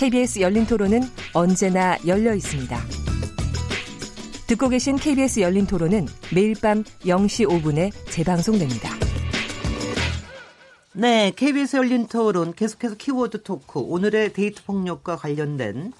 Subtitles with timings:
[0.00, 1.02] KBS 열린 토론은
[1.34, 2.74] 언제나 열려 있습니다.
[4.46, 8.88] 듣고 계신 KBS 열린 토론은 매일 밤 0시 5분에 재방송됩니다.
[10.94, 15.92] 네, KBS 열린 토론 계속해서 키워드 토크 오늘의 데이트 폭력과 관련된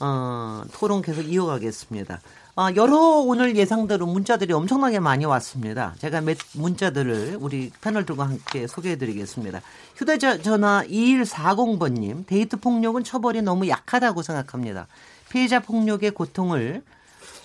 [0.00, 2.22] 어, 토론 계속 이어가겠습니다.
[2.54, 5.94] 어, 여러 오늘 예상대로 문자들이 엄청나게 많이 왔습니다.
[5.96, 9.62] 제가 몇 문자들을 우리 패널들과 함께 소개해드리겠습니다.
[9.96, 14.86] 휴대전화 2140번님, 데이트 폭력은 처벌이 너무 약하다고 생각합니다.
[15.30, 16.82] 피해자 폭력의 고통을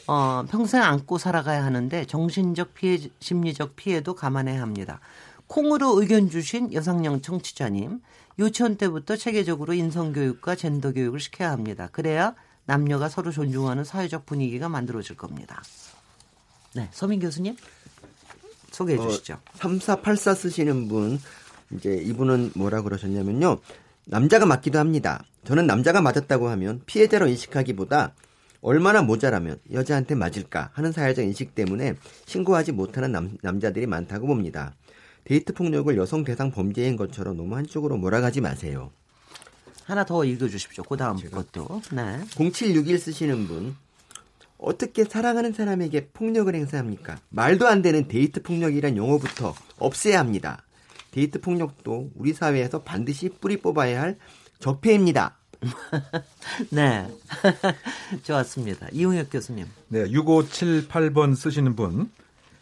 [0.08, 5.00] 어, 평생 안고 살아가야 하는데 정신적 피해, 심리적 피해도 감안해야 합니다.
[5.48, 8.02] 콩으로 의견 주신 여성령 청취자님,
[8.40, 11.88] 유치원 때부터 체계적으로 인성교육과 젠더교육을 시켜야 합니다.
[11.94, 12.36] 그래야
[12.68, 15.64] 남녀가 서로 존중하는 사회적 분위기가 만들어질 겁니다.
[16.76, 17.56] 네, 서민 교수님
[18.72, 19.34] 소개해 어, 주시죠.
[19.34, 21.20] 어, 3484 쓰시는 분
[21.72, 23.58] 이제 이분은 뭐라 그러셨냐면요.
[24.06, 25.24] 남자가 맞기도 합니다.
[25.46, 28.14] 저는 남자가 맞았다고 하면 피해자로 인식하기보다
[28.62, 31.96] 얼마나 모자라면 여자한테 맞을까 하는 사회적 인식 때문에
[32.26, 34.76] 신고하지 못하는 남, 남자들이 많다고 봅니다.
[35.24, 38.92] 데이트 폭력을 여성 대상 범죄인 것처럼 너무 한쪽으로 몰아가지 마세요.
[39.88, 40.84] 하나 더 읽어주십시오.
[40.84, 41.82] 그 다음 것도.
[41.94, 42.20] 네.
[42.36, 43.76] 0761 쓰시는 분.
[44.58, 47.20] 어떻게 사랑하는 사람에게 폭력을 행사합니까?
[47.30, 50.64] 말도 안 되는 데이트 폭력이란 용어부터 없애야 합니다.
[51.12, 54.18] 데이트 폭력도 우리 사회에서 반드시 뿌리 뽑아야 할
[54.60, 55.38] 적폐입니다.
[56.70, 57.08] 네.
[58.24, 58.90] 좋았습니다.
[58.92, 59.68] 이용혁 교수님.
[59.88, 60.04] 네.
[60.10, 62.12] 6578번 쓰시는 분.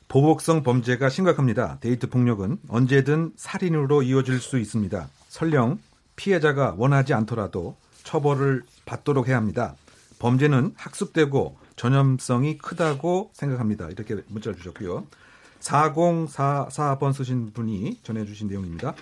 [0.08, 1.80] 보복성 범죄가 심각합니다.
[1.80, 5.10] 데이트 폭력은 언제든 살인으로 이어질 수 있습니다.
[5.30, 5.80] 설령
[6.16, 9.76] 피해자가 원하지 않더라도 처벌을 받도록 해야 합니다.
[10.20, 13.90] 범죄는 학습되고 전염성이 크다고 생각합니다.
[13.90, 15.06] 이렇게 문자를 주셨고요.
[15.60, 18.94] 4044번 쓰신 분이 전해주신 내용입니다.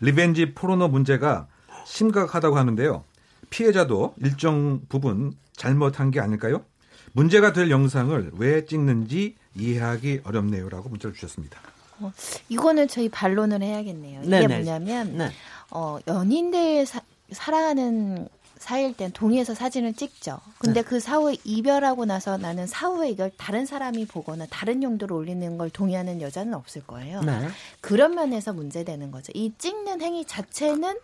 [0.00, 1.46] 리벤지 포르노 문제가
[1.86, 3.04] 심각하다고 하는데요.
[3.50, 6.64] 피해자도 일정 부분 잘못한 게 아닐까요?
[7.12, 11.60] 문제가 될 영상을 왜 찍는지 이해하기 어렵네요라고 문자를 주셨습니다.
[12.00, 12.12] 어,
[12.48, 14.22] 이거는 저희 반론을 해야겠네요.
[14.22, 14.54] 이게 네네.
[14.56, 15.30] 뭐냐면 네.
[15.72, 17.00] 어, 연인들 사,
[17.30, 18.28] 사랑하는
[18.58, 20.38] 사이일 땐 동의해서 사진을 찍죠.
[20.58, 20.88] 근데 네.
[20.88, 26.20] 그 사후에 이별하고 나서 나는 사후에 이걸 다른 사람이 보거나 다른 용도로 올리는 걸 동의하는
[26.20, 27.22] 여자는 없을 거예요.
[27.22, 27.48] 네.
[27.80, 29.32] 그런 면에서 문제되는 거죠.
[29.34, 30.96] 이 찍는 행위 자체는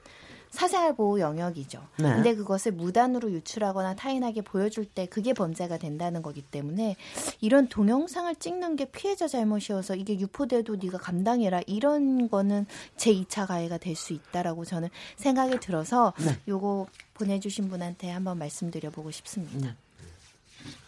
[0.50, 1.81] 사생활 보호 영역이죠.
[1.98, 2.14] 네.
[2.14, 6.97] 근데 그것을 무단으로 유출하거나 타인에게 보여줄 때 그게 범죄가 된다는 거기 때문에
[7.41, 12.66] 이런 동영상을 찍는 게 피해자 잘못이어서 이게 유포돼도 네가 감당해라 이런 거는
[12.97, 16.37] 제 2차 가해가 될 수 있다라고 저는 생각이 들어서 네.
[16.47, 19.58] 요거 보내주신 분한테 한번 말씀드려보고 싶습니다.
[19.58, 19.75] 네.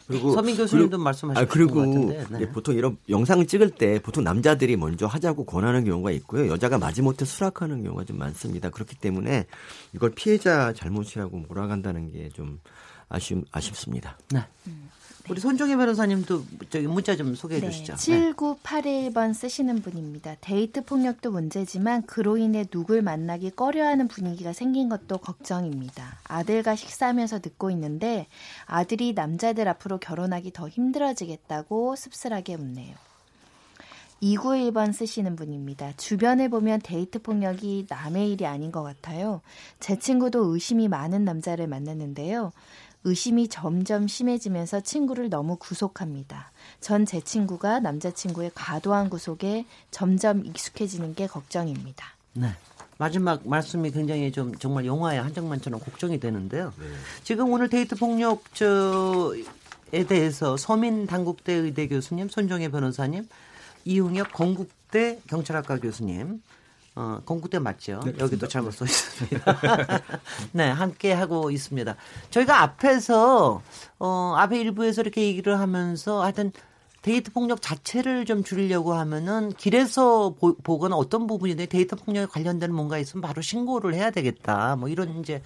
[0.07, 2.27] 그리고 서민 교수님도 말씀하셨던 아, 그리고 것 같은데.
[2.31, 2.49] 네.
[2.51, 6.49] 보통 이런 영상을 찍을 때 보통 남자들이 먼저 하자고 권하는 경우가 있고요.
[6.49, 8.71] 여자가 마지못해 수락하는 경우가 좀 많습니다.
[8.71, 9.47] 그렇기 때문에
[9.95, 12.59] 이걸 피해자 잘못이라고 몰아간다는 게 좀
[13.11, 14.17] 아쉬움 아쉽습니다.
[14.31, 14.41] 네.
[14.69, 14.89] 음.
[15.29, 17.95] 우리 손종혜 변호사님도 저기 문자 좀 소개해 네, 주시죠.
[17.95, 20.37] 7981번 쓰시는 분입니다.
[20.41, 26.19] 데이트 폭력도 문제지만 그로 인해 누굴 만나기 꺼려하는 분위기가 생긴 것도 걱정입니다.
[26.25, 28.27] 아들과 식사하면서 듣고 있는데
[28.67, 32.95] 아들이 남자들 앞으로 결혼하기 더 힘들어지겠다고 씁쓸하게 웃네요.
[34.23, 35.93] 291번 쓰시는 분입니다.
[35.97, 39.41] 주변에 보면 데이트 폭력이 남의 일이 아닌 것 같아요.
[39.79, 42.53] 제 친구도 의심이 많은 남자를 만났는데요.
[43.05, 46.53] 의심이 점점 심해지면서 친구를 너무 구속합니다.
[46.81, 52.07] 전 제 친구가 남자친구의 과도한 구속에 점점 익숙해지는 게 걱정입니다.
[52.35, 52.49] 네.
[52.99, 56.75] 마지막 말씀이 굉장히 좀 정말 영화의 한 장면처럼 걱정이 되는데요.
[56.79, 56.87] 네.
[57.25, 63.27] 지금 오늘 데이트 폭력 저에 대해서 서민 당국대 의대 교수님, 손정혜 변호사님,
[63.87, 66.43] 이웅혁 건국대 경찰학과 교수님
[67.01, 68.01] 어, 건국대 맞죠?
[68.05, 69.59] 네, 여기도 잘못 써 있습니다.
[70.53, 71.97] 네, 함께 하고 있습니다.
[72.29, 73.63] 저희가 앞에서
[73.99, 76.53] 어, 앞에 일부에서 이렇게 얘기를 하면서 하여튼
[77.01, 82.99] 데이트 폭력 자체를 좀 줄이려고 하면은 길에서 보, 보거나 어떤 부분이든 데이트 폭력에 관련된 뭔가
[82.99, 84.77] 있으면 바로 신고를 해야 되겠다.
[84.77, 85.41] 뭐 이런 이제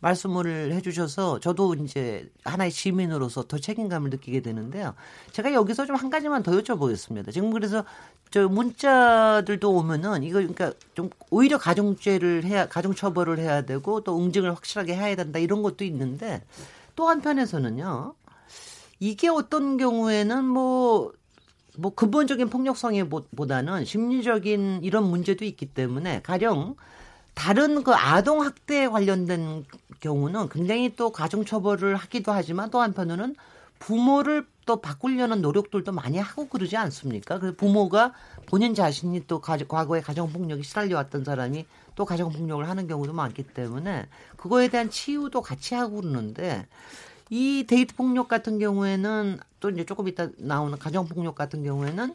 [0.00, 4.94] 말씀을 해주셔서 저도 이제 하나의 시민으로서 더 책임감을 느끼게 되는데요.
[5.32, 7.32] 제가 여기서 좀 한 가지만 더 여쭤보겠습니다.
[7.32, 7.84] 지금 그래서
[8.30, 14.54] 저 문자들도 오면은 이거 그러니까 좀 오히려 가중죄를 해야 가중 처벌을 해야 되고 또 응징을
[14.54, 16.42] 확실하게 해야 된다 이런 것도 있는데
[16.94, 18.14] 또 한편에서는요.
[19.00, 21.12] 이게 어떤 경우에는 뭐,
[21.76, 26.76] 뭐 근본적인 폭력성에 보다는 심리적인 이런 문제도 있기 때문에 가령
[27.34, 29.64] 다른 그 아동 학대에 관련된
[30.00, 33.36] 경우는 굉장히 또 가정 처벌을 하기도 하지만 또 한편으로는
[33.78, 37.38] 부모를 또 바꾸려는 노력들도 많이 하고 그러지 않습니까?
[37.38, 38.12] 그 부모가
[38.46, 41.64] 본인 자신이 또 과거에 가정 폭력이 시달려왔던 사람이
[41.94, 44.06] 또 가정 폭력을 하는 경우도 많기 때문에
[44.36, 46.66] 그거에 대한 치유도 같이 하고 그러는데
[47.30, 52.14] 이 데이트 폭력 같은 경우에는 또 이제 조금 이따 나오는 가정 폭력 같은 경우에는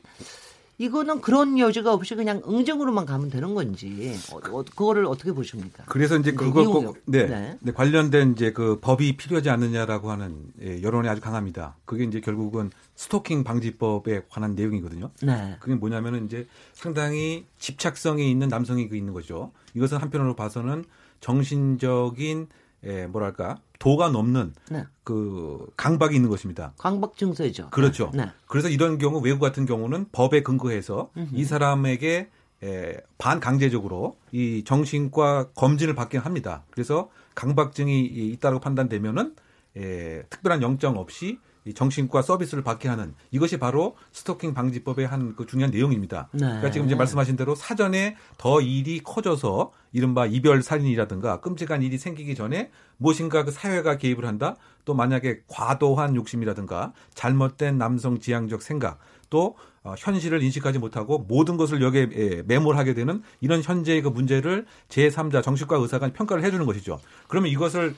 [0.78, 5.84] 이거는 그런 여지가 없이 그냥 응징으로만 가면 되는 건지 어, 어, 그거를 어떻게 보십니까?
[5.88, 7.58] 그래서 이제 그거 꼭 네, 네.
[7.62, 7.72] 네.
[7.72, 11.76] 관련된 이제 그 법이 필요하지 않느냐라고 하는 예, 여론이 아주 강합니다.
[11.86, 15.12] 그게 이제 결국은 스토킹 방지법에 관한 내용이거든요.
[15.22, 15.56] 네.
[15.60, 19.52] 그게 뭐냐면은 이제 상당히 집착성이 있는 남성이 그 있는 거죠.
[19.76, 20.86] 이것은 한편으로 봐서는
[21.20, 22.48] 정신적인
[22.86, 24.86] 예, 뭐랄까 도가 넘는 네.
[25.04, 26.74] 그 강박이 있는 것입니다.
[26.78, 27.70] 강박 증세죠.
[27.70, 28.12] 그렇죠.
[28.14, 28.30] 네.
[28.48, 31.30] 그래서 이런 경우 외국 같은 경우는 법에 근거해서 음흠.
[31.34, 32.30] 이 사람에게
[32.64, 36.64] 에, 반강제적으로 이 정신과 검진을 받긴 합니다.
[36.72, 39.36] 그래서 강박증이 있다고 판단되면은
[39.76, 41.38] 에, 특별한 영장 없이 이
[41.74, 46.30] 정신과 서비스를 받게 하는 이것이 바로 스토킹 방지법의 한 그 중요한 내용입니다.
[46.32, 46.40] 네.
[46.40, 52.36] 그러니까 지금 이제 말씀하신 대로 사전에 더 일이 커져서 이른바 이별 살인이라든가 끔찍한 일이 생기기
[52.36, 54.56] 전에 무엇인가 그 사회가 개입을 한다.
[54.86, 59.00] 또 만약에 과도한 욕심이라든가 잘못된 남성 지향적 생각
[59.30, 64.08] 또 어, 현실을 인식하지 못하고 모든 것을 여기에 예, 매몰 하게 되는 이런 현재의 그
[64.08, 67.00] 문제를 제3자 정신과 의사가 평가를 해주는 것이죠.
[67.28, 67.96] 그러면 이것을 예,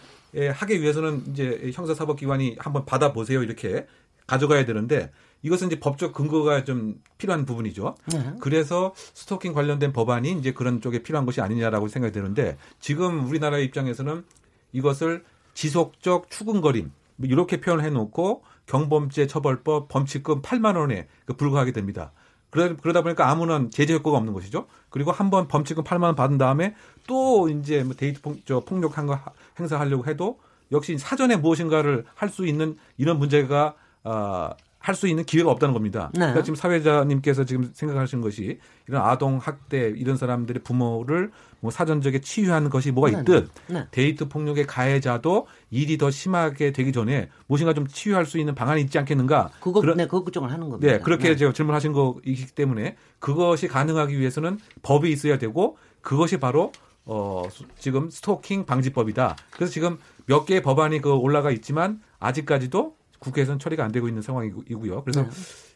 [0.53, 3.87] 하기 위해서는 이제 형사사법기관이 한번 받아보세요 이렇게
[4.27, 5.11] 가져가야 되는데
[5.43, 7.95] 이것은 이제 법적 근거가 좀 필요한 부분이죠.
[8.11, 8.33] 네.
[8.39, 14.23] 그래서 스토킹 관련된 법안이 이제 그런 쪽에 필요한 것이 아니냐라고 생각이 드는데 지금 우리나라의 입장에서는
[14.71, 15.23] 이것을
[15.53, 22.11] 지속적 추궁거림 뭐 이렇게 표현을 해놓고 경범죄 처벌법 범칙금 8만 원에 그 불과하게 됩니다.
[22.55, 24.67] 그러다 보니까 아무런 제재 효과가 없는 것이죠.
[24.89, 26.75] 그리고 한 번 범칙금 8만 원 받은 다음에
[27.07, 29.19] 또 이제 뭐 데이트 폭, 저 폭력한 거
[29.59, 30.39] 행사하려고 해도
[30.71, 34.49] 역시 사전에 무엇인가를 할 수 있는 이런 문제가 어,
[34.85, 36.11] 할 수 있는 기회가 없다는 겁니다.
[36.13, 36.19] 네.
[36.19, 42.69] 그러니까 지금 사회자님께서 지금 생각하시는 것이 이런 아동 학대 이런 사람들의 부모를 뭐 사전적에 치유하는
[42.69, 43.73] 것이 뭐가 네, 있듯 네.
[43.73, 43.87] 네.
[43.89, 48.99] 데이트 폭력의 가해자도 일이 더 심하게 되기 전에 무엇인가 좀 치유할 수 있는 방안이 있지
[48.99, 49.49] 않겠는가?
[49.59, 50.93] 그거 그런, 네, 그거 걱정을 하는 겁니다.
[50.93, 51.35] 네, 그렇게 네.
[51.35, 56.71] 제가 질문하신 거이기 때문에 그것이 가능하기 위해서는 법이 있어야 되고 그것이 바로
[57.05, 57.43] 어
[57.79, 59.35] 지금 스토킹 방지법이다.
[59.49, 59.97] 그래서 지금
[60.27, 62.95] 몇 개의 법안이 그 올라가 있지만 아직까지도
[63.25, 65.03] 국회에서는 처리가 안 되고 있는 상황이고요.
[65.03, 65.29] 그래서 네.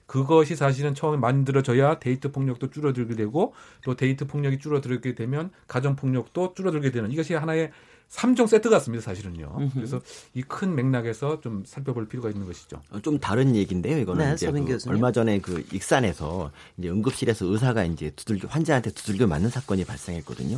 [0.06, 3.54] 그것이 사실은 처음에 만들어져야 데이트 폭력도 줄어들게 되고
[3.84, 7.72] 또 데이트 폭력이 줄어들게 되면 가정 폭력도 줄어들게 되는 이것이 하나의
[8.10, 9.56] 3종 세트 같습니다, 사실은요.
[9.60, 9.72] 음흠.
[9.76, 10.02] 그래서
[10.34, 12.82] 이 큰 맥락에서 좀 살펴볼 필요가 있는 것이죠.
[12.90, 17.84] 어, 좀 다른 얘기인데요, 이거는 네, 이제 그 얼마 전에 그 익산에서 이제 응급실에서 의사가
[17.84, 20.58] 이제 두들겨 환자한테 두들겨 맞는 사건이 발생했거든요.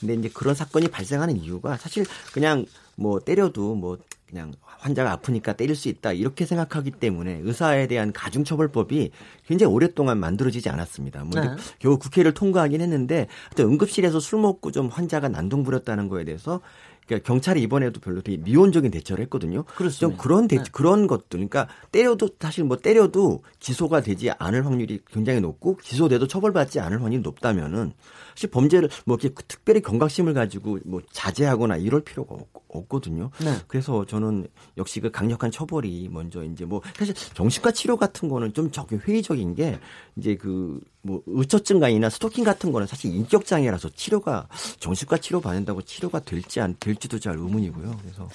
[0.00, 2.04] 근데 이제 그런 사건이 발생하는 이유가 사실
[2.34, 3.96] 그냥 뭐 때려도 뭐
[4.32, 9.10] 그냥 환자가 아프니까 때릴 수 있다 이렇게 생각하기 때문에 의사에 대한 가중처벌법이
[9.46, 11.24] 굉장히 오랫동안 만들어지지 않았습니다.
[11.24, 11.48] 뭐 네.
[11.78, 13.28] 겨우 국회를 통과하긴 했는데
[13.60, 16.62] 응급실에서 술 먹고 좀 환자가 난동 부렸다는 거에 대해서
[17.06, 19.64] 그러니까 경찰이 이번에도 별로 되게 미온적인 대처를 했거든요.
[19.64, 19.98] 그렇습니다.
[19.98, 20.64] 좀 그런 대, 네.
[20.72, 26.80] 그런 것들, 그러니까 때려도 사실 뭐 때려도 기소가 되지 않을 확률이 굉장히 높고 기소돼도 처벌받지
[26.80, 27.92] 않을 확률이 높다면은
[28.34, 33.54] 사실 범죄를 뭐 이렇게 특별히 경각심을 가지고 뭐 자제하거나 이럴 필요가 없, 거든요 네.
[33.68, 34.46] 그래서 저는
[34.78, 39.54] 역시 그 강력한 처벌이 먼저 이제 뭐 사실 정신과 치료 같은 거는 좀 적게 회의적인
[39.54, 39.78] 게
[40.16, 44.48] 이제 그 뭐 의처증간이나 스토킹 같은 거는 사실 인격 장애라서 치료가
[44.78, 47.98] 정신과 치료 받는다고 치료가 될지 안 될지도 잘 의문이고요.
[48.02, 48.28] 그래서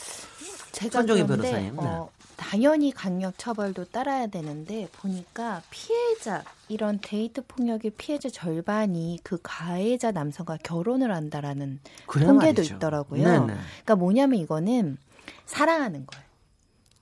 [0.74, 9.20] 제가 그런데 어, 당연히 강력 처벌도 따라야 되는데 보니까 피해자 이런 데이트 폭력의 피해자 절반이
[9.24, 12.76] 그 가해자 남성과 결혼을 한다라는 통계도 말이죠.
[12.76, 13.24] 있더라고요.
[13.24, 13.46] 네네.
[13.46, 14.98] 그러니까 뭐냐면 이거는
[15.46, 16.26] 사랑하는 거예요.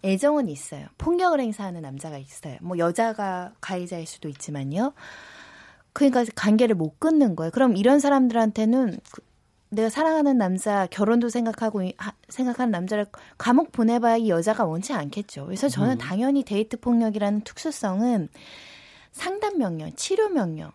[0.03, 0.85] 애정은 있어요.
[0.97, 2.57] 폭력을 행사하는 남자가 있어요.
[2.61, 4.93] 뭐 여자가 가해자일 수도 있지만요.
[5.93, 7.51] 그러니까 관계를 못 끊는 거예요.
[7.51, 9.21] 그럼 이런 사람들한테는 그
[9.69, 13.07] 내가 사랑하는 남자 결혼도 생각하고 하, 생각하는 남자를
[13.37, 15.45] 감옥 보내봐야 이 여자가 원치 않겠죠.
[15.45, 15.97] 그래서 저는 음.
[15.97, 18.29] 당연히 데이트 폭력이라는 특수성은
[19.19, 20.71] 상담 명령, 치료 명령.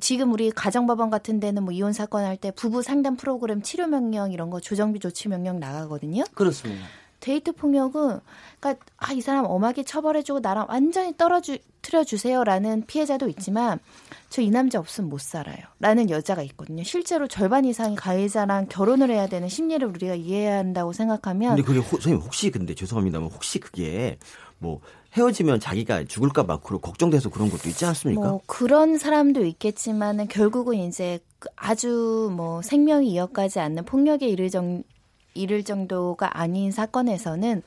[0.00, 4.30] 지금 우리 가정법원 같은 데는 뭐 이혼 사건 할 때 부부 상담 프로그램 치료 명령
[4.30, 6.22] 이런 거 조정비 조치 명령 나가거든요.
[6.34, 6.84] 그렇습니다.
[7.18, 8.20] 데이트 폭력은
[8.60, 13.80] 그러니까 아, 이 사람 엄하게 처벌해주고 나랑 완전히 떨어뜨려 주세요라는 피해자도 있지만
[14.28, 15.56] 저 이 남자 없으면 못 살아요.
[15.80, 16.84] 라는 여자가 있거든요.
[16.84, 21.88] 실제로 절반 이상이 가해자랑 결혼을 해야 되는 심리를 우리가 이해해야 한다고 생각하면 근데 그게 호,
[21.92, 24.18] 선생님 혹시 근데 죄송합니다만 혹시 그게
[24.58, 24.80] 뭐
[25.16, 28.20] 헤어지면 자기가 죽을까 봐 그런 걱정돼서 그런 것도 있지 않습니까?
[28.20, 34.82] 뭐 그런 사람도 있겠지만은 결국은 이제 그 아주 뭐 생명이 이어가지 않는 폭력에 이를 정
[35.34, 37.62] 이를 정도가 아닌 사건에서는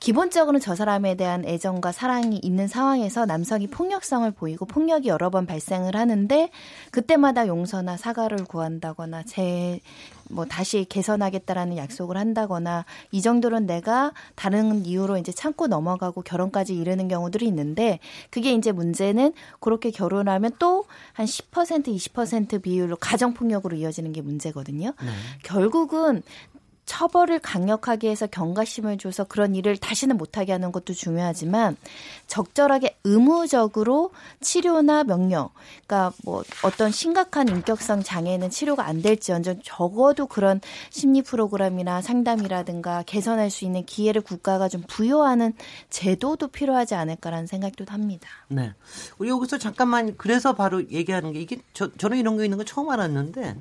[0.00, 5.94] 기본적으로는 저 사람에 대한 애정과 사랑이 있는 상황에서 남성이 폭력성을 보이고 폭력이 여러 번 발생을
[5.94, 6.50] 하는데
[6.90, 9.80] 그때마다 용서나 사과를 구한다거나 제
[10.30, 17.08] 뭐 다시 개선하겠다라는 약속을 한다거나 이 정도는 내가 다른 이유로 이제 참고 넘어가고 결혼까지 이르는
[17.08, 17.98] 경우들이 있는데
[18.30, 24.92] 그게 이제 문제는 그렇게 결혼하면 또 한 10% 20% 비율로 가정 폭력으로 이어지는 게 문제거든요.
[25.00, 25.08] 네.
[25.42, 26.22] 결국은
[26.90, 31.76] 처벌을 강력하게 해서 경각심을 줘서 그런 일을 다시는 못하게 하는 것도 중요하지만
[32.26, 35.50] 적절하게 의무적으로 치료나 명령,
[35.86, 43.50] 그러니까 뭐 어떤 심각한 인격성 장애는 치료가 안 될지언정 적어도 그런 심리 프로그램이나 상담이라든가 개선할
[43.50, 45.52] 수 있는 기회를 국가가 좀 부여하는
[45.90, 48.28] 제도도 필요하지 않을까라는 생각도 합니다.
[48.48, 48.72] 네.
[49.18, 52.90] 우리 여기서 잠깐만 그래서 바로 얘기하는 게 이게 저, 저는 이런 게 있는 거 처음
[52.90, 53.54] 알았는데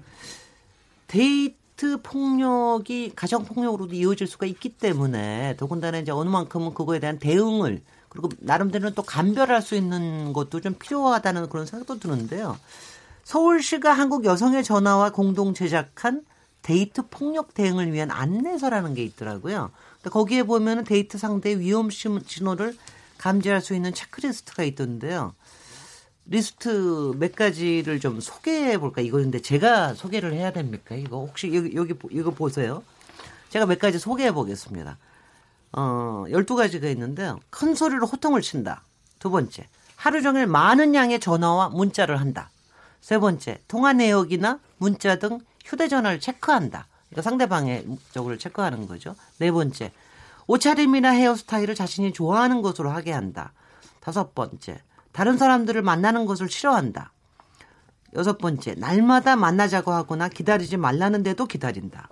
[1.06, 7.20] 데이트 아파트 폭력이 가정 폭력으로도 이어질 수가 있기 때문에 더군다나 이제 어느 만큼은 그거에 대한
[7.20, 12.58] 대응을 그리고 나름대로는 또 감별할 수 있는 것도 좀 필요하다는 그런 생각도 드는데요.
[13.24, 16.24] 서울시가 한국 여성의 전화와 공동 제작한
[16.64, 19.72] 데이트 폭력 대응을 위한 안내서라는 게 있더라고요.
[20.04, 22.76] 거기에 보면은 데이트 상대의 위험 신호를
[23.18, 25.34] 감지할 수 있는 체크리스트가 있던데요.
[26.32, 29.02] 리스트 몇 가지를 좀 소개해 볼까?
[29.02, 30.96] 이거 근데 제가 소개를 해야 됩니까?
[30.96, 32.84] 이거 혹시 여기, 여기, 이거 보세요.
[33.50, 34.98] 제가 몇 가지 소개해 보겠습니다.
[35.72, 37.40] 어, 12가지가 있는데요.
[37.50, 38.84] 큰 소리로 호통을 친다.
[39.18, 42.52] 두 번째, 하루 종일 많은 양의 전화와 문자를 한다.
[43.02, 46.88] 세 번째, 통화 내역이나 문자 등 휴대전화를 체크한다.
[47.10, 49.16] 그러니까 상대방의 쪽을 체크하는 거죠.
[49.40, 49.92] 네 번째,
[50.46, 53.52] 옷차림이나 헤어스타일을 자신이 좋아하는 것으로 하게 한다.
[54.00, 54.82] 다섯 번째,
[55.20, 57.12] 다른 사람들을 만나는 것을 싫어한다.
[58.16, 62.08] 여섯 번째, 날마다 만나자고 하거나 기다리지 말라는데도 기다린다.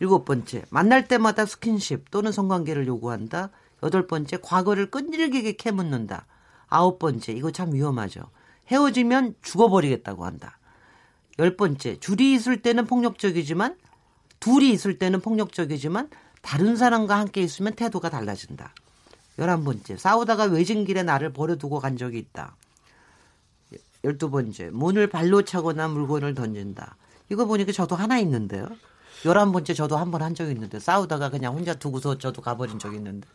[0.00, 3.50] 일곱 번째, 만날 때마다 스킨십 또는 성관계를 요구한다.
[3.84, 6.26] 여덟 번째, 과거를 끈질기게 캐묻는다.
[6.66, 8.22] 아홉 번째, 이거 참 위험하죠.
[8.72, 10.58] 헤어지면 죽어버리겠다고 한다.
[11.38, 13.76] 열 번째, 줄이 있을 때는 폭력적이지만,
[14.40, 16.10] 둘이 있을 때는 폭력적이지만,
[16.42, 18.74] 다른 사람과 함께 있으면 태도가 달라진다.
[19.38, 22.56] 열한 번째, 싸우다가 외진 길에 나를 버려두고 간 적이 있다.
[24.04, 26.96] 열두 번째, 문을 발로 차거나 물건을 던진다.
[27.28, 28.68] 이거 보니까 저도 하나 있는데요.
[29.24, 32.96] 열한 번째 저도 한 번 한 적이 있는데 싸우다가 그냥 혼자 두고서 저도 가버린 적이
[32.98, 33.26] 있는데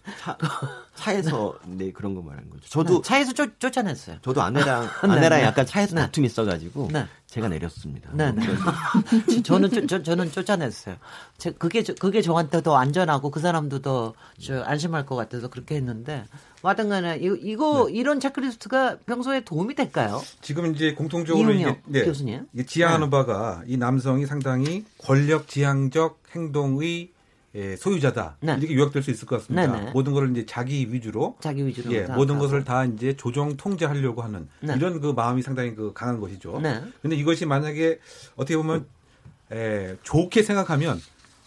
[0.96, 2.62] 차, 에서 네 그런 거 말하는 거죠.
[2.70, 4.20] 저도 네, 차에서 쫓, 쫓아냈어요.
[4.22, 6.02] 저도 아내랑 네, 아내랑 네, 약간 차에서 네.
[6.04, 7.06] 다툼이 있어가지고 네.
[7.32, 8.10] 제가 내렸습니다.
[8.14, 8.44] 네, 네.
[9.42, 10.98] 저는 저, 저 는 쫓아냈어요.
[11.38, 16.26] 제, 그게 그게 저한테 더 안전하고 그 사람도 더 저, 안심할 것 같아서 그렇게 했는데
[16.62, 17.94] 와든간에 이거, 이거 네.
[17.94, 20.22] 이런 체크리스트가 평소에 도움이 될까요?
[20.42, 23.12] 지금 이제 공통적으로 이게, 네, 교수님 이게 지향하는 네.
[23.12, 27.12] 바가 이 남성이 상당히 권력 지향적 행동의
[27.56, 28.56] 예, 소유자다 네.
[28.60, 29.68] 이렇게 요약될 수 있을 것 같습니다.
[29.72, 29.86] 네네.
[29.86, 29.92] 네.
[29.92, 34.48] 모든 것을 이제 자기 위주로, 자기 위주로 예, 모든 것을 다 이제 조정 통제하려고 하는
[34.62, 34.74] 네.
[34.78, 36.60] 이런 그 마음이 상당히 그 강한 것이죠.
[36.62, 36.82] 네.
[37.02, 38.00] 근데 이것이 만약에
[38.36, 38.86] 어떻게 보면
[39.52, 41.02] 예, 좋게 생각하면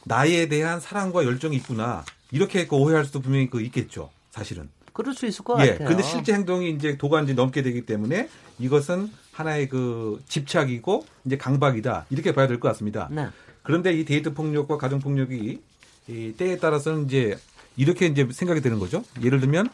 [0.05, 4.11] 나에 대한 사랑과 열정이 있구나 이렇게 그 오해할 수도 분명히 그 있겠죠.
[4.31, 4.69] 사실은.
[4.93, 5.89] 그럴 수 있을 것 예, 같아요.
[5.89, 12.35] 근데 실제 행동이 이제 도관지 넘게 되기 때문에 이것은 하나의 그 집착이고 이제 강박이다 이렇게
[12.35, 13.09] 봐야 될 것 같습니다.
[13.11, 13.27] 네.
[13.63, 15.61] 그런데 이 데이트 폭력과 가정 폭력이
[16.09, 17.39] 이 때에 따라서는 이제
[17.77, 19.03] 이렇게 이제 생각이 되는 거죠.
[19.23, 19.69] 예를 들면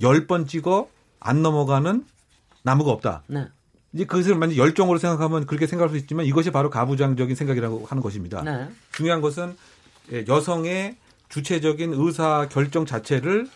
[0.00, 0.88] 열 번 찍어
[1.20, 2.04] 안 넘어가는
[2.62, 3.22] 나무가 없다.
[3.26, 3.46] 네.
[3.92, 8.42] 이제 그것을 만약 열정으로 생각하면 그렇게 생각할 수 있지만 이것이 바로 가부장적인 생각이라고 하는 것입니다.
[8.42, 8.68] 네.
[8.92, 9.56] 중요한 것은
[10.12, 10.96] 예, 여성의
[11.28, 13.48] 주체적인 의사 결정 자체를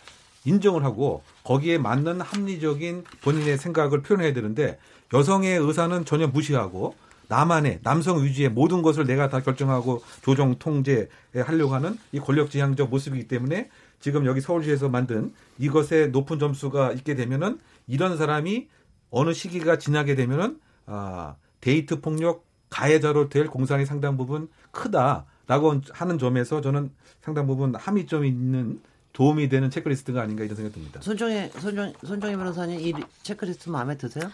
[0.44, 4.78] 인정을 하고 거기에 맞는 합리적인 본인의 생각을 표현해야 되는데
[5.12, 6.94] 여성의 의사는 전혀 무시하고
[7.32, 13.26] 나만의 남성 위주의 모든 것을 내가 다 결정하고 조정 통제 하려고 하는 이 권력지향적 모습이기
[13.26, 13.70] 때문에
[14.00, 18.68] 지금 여기 서울시에서 만든 이것에 높은 점수가 있게 되면은 이런 사람이
[19.08, 26.60] 어느 시기가 지나게 되면은 아 데이트 폭력 가해자로 될 공산이 상당 부분 크다라고 하는 점에서
[26.60, 26.90] 저는
[27.22, 28.82] 상당 부분 함의점이 있는
[29.14, 31.00] 도움이 되는 체크리스트가 아닌가 이런 생각이 듭니다.
[31.00, 34.30] 손정혜 손정 손정혜 변호사님 이 체크리스트 마음에 드세요?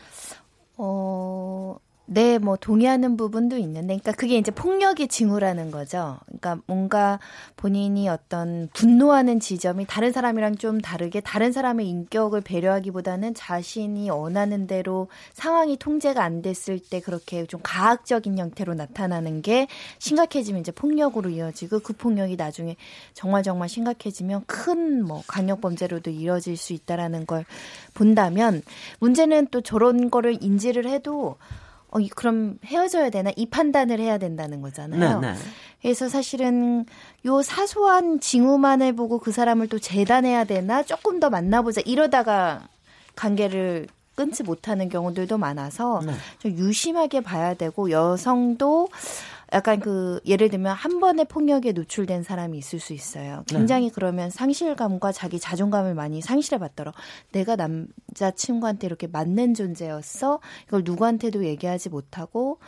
[0.77, 1.77] 어
[2.11, 6.19] 네, 뭐 동의하는 부분도 있는데, 그러니까 그게 이제 폭력의 징후라는 거죠.
[6.27, 7.19] 그러니까 뭔가
[7.57, 15.09] 본인이 어떤 분노하는 지점이 다른 사람이랑 좀 다르게 다른 사람의 인격을 배려하기보다는 자신이 원하는 대로
[15.35, 19.67] 상황이 통제가 안 됐을 때 그렇게 좀 가학적인 형태로 나타나는 게
[19.99, 22.77] 심각해지면 이제 폭력으로 이어지고 그 폭력이 나중에
[23.13, 27.45] 정말 정말 심각해지면 큰 뭐 강력 범죄로도 이어질 수 있다라는 걸
[27.95, 28.63] 본다면
[29.01, 31.37] 문제는 또 저런 거를 인지를 해도
[31.91, 33.31] 어, 그럼 헤어져야 되나?
[33.37, 35.21] 이 판단을 해야 된다는 거잖아요.
[35.21, 35.39] 네, 네.
[35.81, 36.85] 그래서 사실은
[37.25, 40.83] 요 사소한 징후만을 보고 그 사람을 또 재단해야 되나?
[40.83, 41.81] 조금 더 만나보자.
[41.85, 42.69] 이러다가
[43.17, 46.13] 관계를 끊지 못하는 경우들도 많아서 네.
[46.41, 48.89] 좀 유심하게 봐야 되고 여성도
[49.53, 53.45] 약간 그 예를 들면 한 번의 폭력에 노출된 사람이 있을 수 있어요.
[53.47, 53.93] 굉장히 네.
[53.95, 56.93] 그러면 상실감과 자기 자존감을 많이 상실해 봤더라.
[57.33, 60.41] 내가 남자친구한테 이렇게 맞는 존재였어.
[60.67, 62.59] 이걸 누구한테도 얘기하지 못하고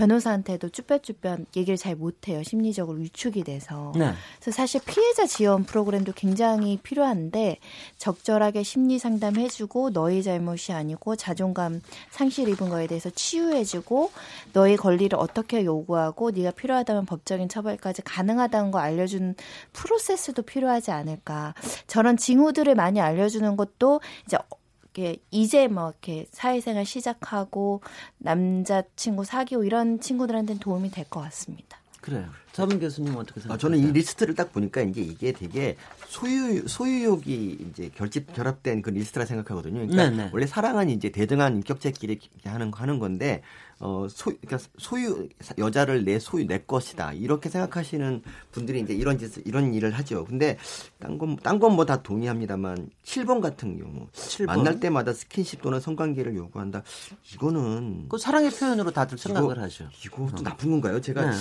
[0.00, 2.42] 변호사한테도 쭈뼛쭈뼛 얘기를 잘 못해요.
[2.42, 3.92] 심리적으로 위축이 돼서.
[3.94, 4.12] 네.
[4.40, 7.58] 그래서 사실 피해자 지원 프로그램도 굉장히 필요한데
[7.98, 14.10] 적절하게 심리 상담해주고 너의 잘못이 아니고 자존감 상실 입은 거에 대해서 치유해주고
[14.54, 19.34] 너의 권리를 어떻게 요구하고 네가 필요하다면 법적인 처벌까지 가능하다는 거 알려준
[19.74, 21.52] 프로세스도 필요하지 않을까.
[21.86, 24.38] 저런 징후들을 많이 알려주는 것도 이제
[24.94, 27.82] 이렇게 이제 뭐 이렇게 사회생활 시작하고
[28.18, 31.79] 남자친구 사귀고 이런 친구들한테는 도움이 될 것 같습니다.
[32.00, 32.28] 그래요.
[32.52, 33.54] 서문 교수님 어떻게 생각하세요?
[33.54, 35.76] 아, 저는 이 리스트를 딱 보니까 이제 이게 되게
[36.08, 39.86] 소유 소유욕이 이제 결집 결합된 그 리스트라 생각하거든요.
[39.86, 40.30] 그러니까 네네.
[40.32, 43.42] 원래 사랑은 이제 대등한 인격체끼리 하는 하는 건데
[43.78, 45.28] 어 소 그러니까 소유
[45.58, 50.24] 여자를 내 소유 내 것이다 이렇게 생각하시는 분들이 이제 이런 짓 이런 일을 하죠.
[50.24, 50.58] 근데
[50.98, 54.46] 딴 건 딴 건 뭐 다 동의합니다만 7번 같은 경우 7번?
[54.46, 56.82] 만날 때마다 스킨십 또는 성관계를 요구한다.
[57.34, 59.88] 이거는 그 사랑의 표현으로 다들 생각을 이거, 하죠.
[60.04, 60.42] 이것도 어.
[60.42, 61.00] 나쁜 건가요?
[61.00, 61.36] 제가 네.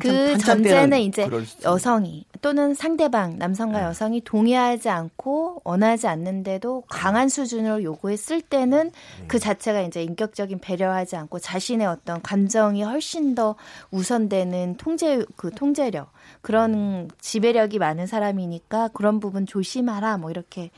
[0.00, 1.28] 그 전제는 이제
[1.64, 3.84] 여성이 또는 상대방 남성과 네.
[3.86, 8.90] 여성이 동의하지 않고 원하지 않는데도 강한 수준으로 요구했을 때는
[9.20, 9.24] 네.
[9.28, 13.56] 그 자체가 이제 인격적인 배려하지 않고 자신의 어떤 감정이 훨씬 더
[13.90, 20.70] 우선되는 통제 그 통제력 그런 지배력이 많은 사람이니까 그런 부분 조심하라 뭐 이렇게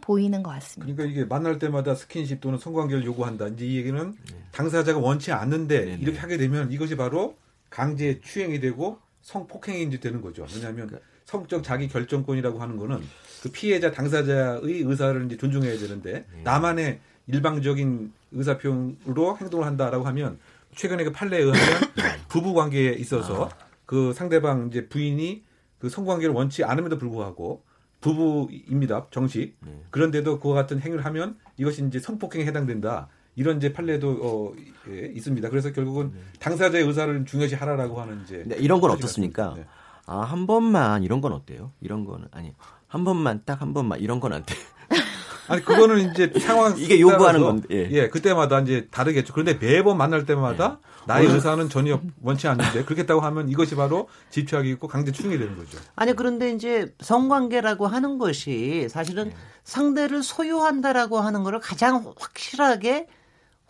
[0.00, 0.94] 보이는 것 같습니다.
[0.94, 3.48] 그러니까 이게 만날 때마다 스킨십 또는 성관계를 요구한다.
[3.48, 4.38] 이제 이 얘기는 네.
[4.50, 7.36] 당사자가 원치 않는데 이렇게 하게 되면 이것이 바로
[7.72, 10.46] 강제 추행이 되고 성폭행이 되는 거죠.
[10.54, 11.08] 왜냐하면 그러니까.
[11.24, 13.02] 성적 자기 결정권이라고 하는 거는
[13.42, 16.42] 그 피해자 당사자의 의사를 이제 존중해야 되는데 네.
[16.42, 20.38] 나만의 일방적인 의사 표현으로 행동을 한다라고 하면
[20.74, 22.20] 최근에 그 판례에 의하면 네.
[22.28, 23.50] 부부 관계에 있어서 아.
[23.86, 25.42] 그 상대방 이제 부인이
[25.78, 27.62] 그 성관계를 원치 않음에도 불구하고
[28.00, 29.82] 부부입니다 정식 네.
[29.90, 34.52] 그런데도 그와 같은 행위를 하면 이것이 이제 성폭행에 해당된다 이런 이제 판례도 어,
[34.90, 35.48] 예, 있습니다.
[35.48, 36.20] 그래서 결국은 네.
[36.38, 39.54] 당사자의 의사를 중요시 하라라고 하는 이제 네, 이런 건 어떻습니까?
[39.56, 39.64] 네.
[40.06, 41.72] 아한 번만 이런 건 어때요?
[41.80, 42.52] 이런 거는 아니
[42.88, 44.54] 한 번만 딱 한 번만 이런 건 안 돼.
[45.48, 47.88] 아니 그거는 이제 상황 이게 요구하는 건데 예.
[47.90, 48.08] 예.
[48.08, 49.32] 그때마다 이제 다르겠죠.
[49.32, 51.06] 그런데 매번 만날 때마다 예.
[51.06, 55.78] 나의 의사는 전혀 원치 않는데 그렇겠다고 하면 이것이 바로 집착이 있고 강제 추행이 되는 거죠.
[55.96, 59.34] 아니 그런데 이제 성관계라고 하는 것이 사실은 예.
[59.64, 63.06] 상대를 소유한다라고 하는 것을 가장 확실하게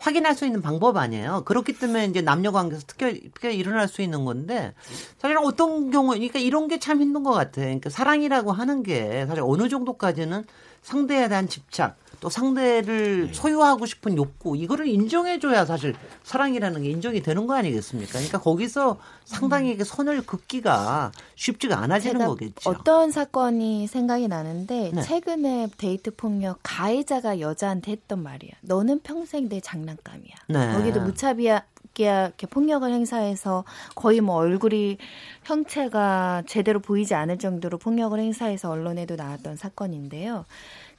[0.03, 1.43] 확인할 수 있는 방법 아니에요.
[1.45, 4.73] 그렇기 때문에 이제 남녀 관계에서 특히, 특히 일어날 수 있는 건데
[5.17, 7.65] 사실 어떤 경우 그러니까 이런 게 참 힘든 것 같아요.
[7.65, 10.43] 그러니까 사랑이라고 하는 게 사실 어느 정도까지는
[10.81, 13.33] 상대에 대한 집착 또 상대를 네.
[13.33, 18.13] 소유하고 싶은 욕구 이거를 인정해줘야 사실 사랑이라는 게 인정이 되는 거 아니겠습니까?
[18.13, 19.83] 그러니까 거기서 상당히 음.
[19.83, 22.69] 선을 긋기가 쉽지가 않아지는 거겠죠.
[22.69, 25.01] 어떤 사건이 생각이 나는데 네.
[25.01, 28.53] 최근에 데이트 폭력 가해자가 여자한테 했던 말이야.
[28.61, 30.35] 너는 평생 내 장난감이야.
[30.47, 30.73] 네.
[30.73, 31.65] 거기도 무차비야.
[31.95, 34.97] 이렇게 폭력을 행사해서 거의 뭐 얼굴이
[35.43, 40.45] 형체가 제대로 보이지 않을 정도로 폭력을 행사해서 언론에도 나왔던 사건인데요.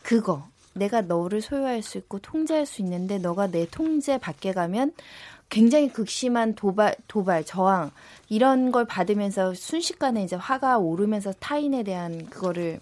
[0.03, 4.93] 그거 내가 너를 소유할 수 있고 통제할 수 있는데 너가 내 통제 밖에 가면
[5.49, 7.91] 굉장히 극심한 도발, 도발, 저항
[8.29, 12.81] 이런 걸 받으면서 순식간에 이제 화가 오르면서 타인에 대한 그거를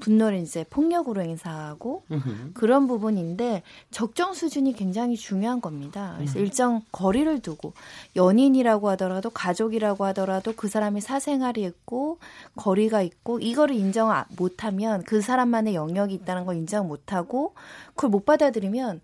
[0.00, 2.50] 분노를 이제 폭력으로 행사하고 으흠.
[2.54, 6.14] 그런 부분인데 적정 수준이 굉장히 중요한 겁니다.
[6.16, 6.44] 그래서 음.
[6.44, 7.74] 일정 거리를 두고
[8.16, 12.18] 연인이라고 하더라도 가족이라고 하더라도 그 사람이 사생활이 있고
[12.56, 17.54] 거리가 있고 이거를 인정 못하면 그 사람만의 영역이 있다는 걸 인정 못하고
[17.94, 19.00] 그걸 못 받아들이면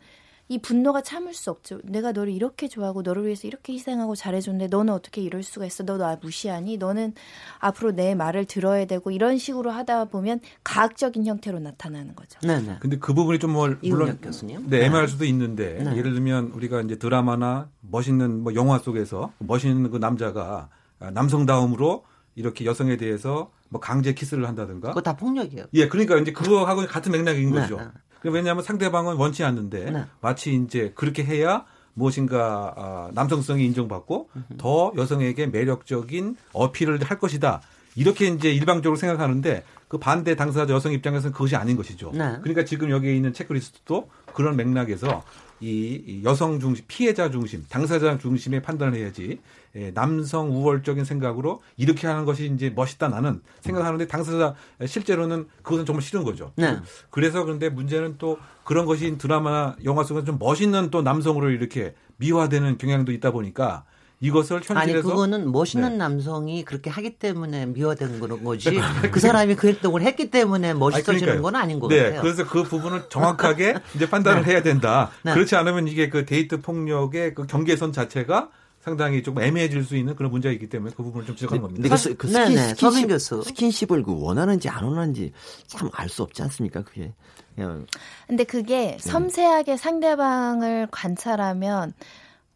[0.49, 1.81] 이 분노가 참을 수 없죠.
[1.83, 5.83] 내가 너를 이렇게 좋아하고 너를 위해서 이렇게 희생하고 잘해줬는데 너는 어떻게 이럴 수가 있어?
[5.85, 6.77] 너 나 무시하니?
[6.77, 7.15] 너는
[7.59, 12.39] 앞으로 내 말을 들어야 되고 이런 식으로 하다 보면 가학적인 형태로 나타나는 거죠.
[12.45, 12.77] 네, 네.
[12.81, 14.69] 근데 그 부분이 좀 뭐, 물론 교수님.
[14.71, 15.97] 네, 애매할 수도 있는데 네.
[15.97, 22.05] 예를 들면 우리가 이제 드라마나 멋있는 뭐 영화 속에서 멋있는 그 남자가 남성다움으로
[22.37, 24.89] 이렇게 여성에 대해서 뭐 강제 키스를 한다든가.
[24.89, 25.67] 그거 다 폭력이에요.
[25.75, 27.79] 예, 그러니까 이제 그거하고 같은 맥락인 네, 거죠.
[27.79, 27.85] 네.
[28.31, 30.05] 왜냐하면 상대방은 원치 않는데 네.
[30.21, 37.63] 마치 이제 그렇게 해야 무엇인가 아, 남성성이 인정받고 더 여성에게 매력적인 어필을 할 것이다.
[37.97, 42.11] 이렇게 이제 일방적으로 생각하는데 그 반대 당사자 여성 입장에서는 그것이 아닌 것이죠.
[42.13, 42.37] 네.
[42.43, 45.25] 그러니까 지금 여기에 있는 체크리스트도 그런 맥락에서
[45.61, 49.41] 이 여성 중심, 피해자 중심, 당사자 중심의 판단을 해야지
[49.77, 56.03] 예, 남성 우월적인 생각으로 이렇게 하는 것이 이제 멋있다 나는 생각하는데 당사자 실제로는 그것은 정말
[56.03, 56.53] 싫은 거죠.
[56.57, 56.79] 네.
[57.11, 62.79] 그래서 그런데 문제는 또 그런 것이 드라마, 영화 속에서 좀 멋있는 또 남성으로 이렇게 미화되는
[62.79, 63.85] 경향도 있다 보니까
[64.21, 65.97] 이것을 현실에서 아니 그거는 멋있는 네.
[65.99, 68.71] 남성이 그렇게 하기 때문에 미화된 그런 거지
[69.13, 72.23] 그 사람이 그 행동을 했기 때문에 멋있어지는 건 아닌 것 네, 같아요.
[72.23, 74.53] 그래서 그 부분을 정확하게 이제 판단을 네.
[74.53, 75.11] 해야 된다.
[75.23, 75.35] 네.
[75.35, 78.49] 그렇지 않으면 이게 그 데이트 폭력의 그 경계선 자체가
[78.87, 81.83] 상당히 조금 애매해질 수 있는 그런 문제가 있기 때문에 그 부분을 좀 지적하는 겁니다.
[81.89, 85.33] 근데 그, 그 스킨, 스킨십, 스킨십을 그 원하는지 안 원하는지
[85.67, 86.83] 참 알 수 없지 않습니까?
[86.85, 87.13] 그게.
[87.57, 87.85] 그냥.
[88.29, 88.99] 근데 그게 네.
[89.01, 91.95] 섬세하게 상대방을 관찰하면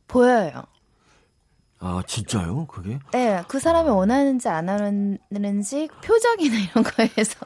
[0.06, 0.62] 보여요.
[1.80, 2.66] 아 진짜요?
[2.68, 3.00] 그게?
[3.10, 7.40] 네, 그 사람이 원하는지 안 원하는지 표정이나 이런 거에서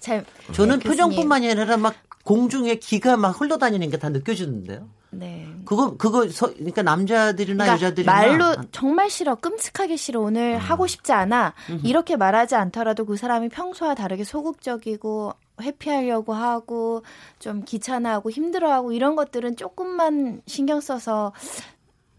[0.00, 0.24] 잘.
[0.52, 4.88] 저는 네, 표정뿐만이 아니라 막 공중에 기가 막 흘러다니는 게 다 느껴지는데요.
[5.18, 5.48] 네.
[5.64, 10.58] 그거 그거 서, 그러니까 남자들이나 그러니까 여자들이나 말로 정말 싫어, 끔찍하게 싫어, 오늘 음.
[10.58, 17.02] 하고 싶지 않아 이렇게 말하지 않더라도 그 사람이 평소와 다르게 소극적이고 회피하려고 하고
[17.38, 21.32] 좀 귀찮아하고 힘들어하고 이런 것들은 조금만 신경 써서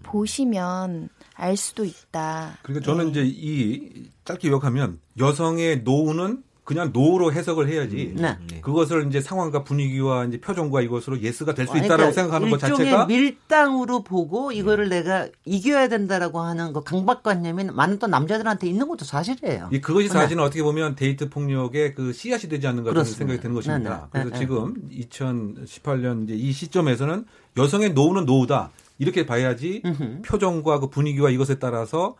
[0.03, 2.57] 보시면 알 수도 있다.
[2.63, 3.11] 그러니까 저는 네.
[3.11, 8.11] 이제 이 짧게 요약하면 여성의 no는 그냥 no로 해석을 해야지.
[8.17, 8.37] 음, 네.
[8.51, 8.59] 네.
[8.59, 13.05] 그것을 이제 상황과 분위기와 이제 표정과 이것으로 yes가 될 수 있다라고 그러니까 생각하는 것 자체가
[13.05, 14.97] 밀당으로 보고 이거를 네.
[15.01, 19.69] 내가 이겨야 된다라고 하는 그 강박관념이 많은 또 남자들한테 있는 것도 사실이에요.
[19.71, 20.43] 예, 그것이 사실은 네.
[20.45, 24.09] 어떻게 보면 데이트 폭력의 그 씨앗이 되지 않는가 그런 생각이 드는 것입니다.
[24.11, 24.23] 네, 네.
[24.25, 27.23] 그래서 네, 지금 2018년 이제 이 시점에서는
[27.55, 28.71] 여성의 no는 no다.
[28.99, 30.21] 이렇게 봐야지 음흠.
[30.23, 32.17] 표정과 그 분위기와 이것에 따라서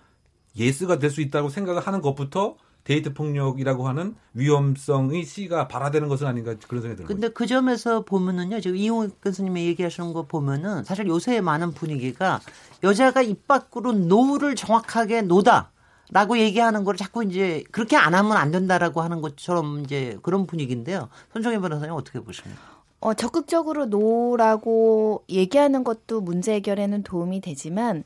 [0.57, 2.55] yes가 될 수 있다고 생각을 하는 것부터
[2.87, 7.07] 데이트 폭력이라고 하는 위험성의 씨가 발화되는 것은 아닌가 그런 생각이 들어요.
[7.07, 12.39] 근데 그 점에서 보면은요, 지금 이용 교수님이 얘기하시는 거 보면은 사실 요새 많은 분위기가
[12.83, 15.71] 여자가 입 밖으로 no를 정확하게 no다.
[16.09, 21.09] 라고 얘기하는 걸 자꾸 이제 그렇게 안 하면 안 된다라고 하는 것처럼 이제 그런 분위기인데요.
[21.33, 22.77] 손정혜 변호사님 어떻게 보십니까?
[22.99, 28.05] 어, 적극적으로 no라고 얘기하는 것도 문제 해결에는 도움이 되지만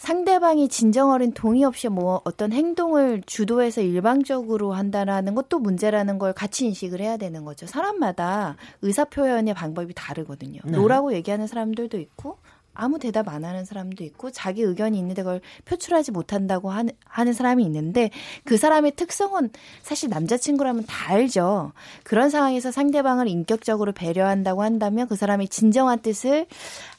[0.00, 6.64] 상대방이 진정 어린 동의 없이 뭐 어떤 행동을 주도해서 일방적으로 한다라는 것도 문제라는 걸 같이
[6.64, 7.66] 인식을 해야 되는 거죠.
[7.66, 10.62] 사람마다 의사 표현의 방법이 다르거든요.
[10.64, 10.72] 네.
[10.72, 12.38] no라고 얘기하는 사람들도 있고
[12.80, 17.62] 아무 대답 안 하는 사람도 있고 자기 의견이 있는데 그걸 표출하지 못한다고 하는, 하는 사람이
[17.64, 18.10] 있는데
[18.44, 19.50] 그 사람의 특성은
[19.82, 21.72] 사실 남자친구라면 다 알죠.
[22.02, 26.46] 그런 상황에서 상대방을 인격적으로 배려한다고 한다면 그 사람의 진정한 뜻을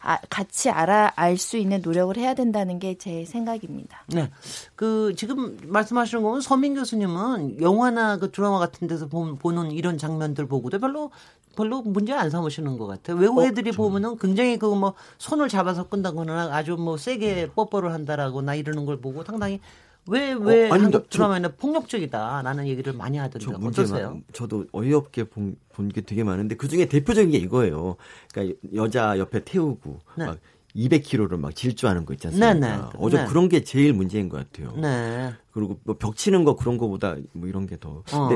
[0.04, 4.04] 아, 같이 알아 알 수 있는 노력을 해야 된다는 게 제 생각입니다.
[4.08, 4.30] 네.
[4.76, 10.78] 그 지금 말씀하시는 거는 서민 교수님은 영화나 그 드라마 같은 데서 보는 이런 장면들 보고도
[10.78, 11.10] 별로
[11.56, 13.18] 별로 문제 안 삼으시는 것 같아요.
[13.18, 17.92] 외국 어, 애들이 어, 보면은 굉장히 그 뭐 손을 잡아서 끈다거나 아주 뭐 세게 뽀뽀를
[17.94, 19.60] 한다라고나 이러는 걸 보고 상당히
[20.08, 24.20] 왜 왜 어, 한국 드라마는 폭력적이다 라는 얘기를 많이 하던데 어떠세요?
[24.34, 25.26] 저도 어이없게
[25.74, 27.98] 본게 되게 많은데 그 중에 대표적인 게 이거예요.
[28.34, 30.26] 그러니까 여자 옆에 태우고 네.
[30.26, 30.38] 막
[30.76, 32.54] 200km를 막 질주하는 거 있지 않습니까?
[32.54, 32.78] 네네.
[32.78, 32.84] 네.
[32.98, 33.26] 어제 네.
[33.26, 34.74] 그런 게 제일 문제인 것 같아요.
[34.78, 35.34] 네.
[35.52, 38.04] 그리고 뭐 벽 치는 거 그런 거보다 뭐 이런 게 더.
[38.14, 38.28] 어.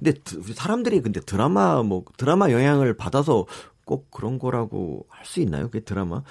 [0.00, 3.46] 근데, 근데 사람들이 근데 드라마 뭐 드라마 영향을 받아서
[3.84, 5.68] 꼭 그런 거라고 할 수 있나요?
[5.70, 6.22] 그 드라마?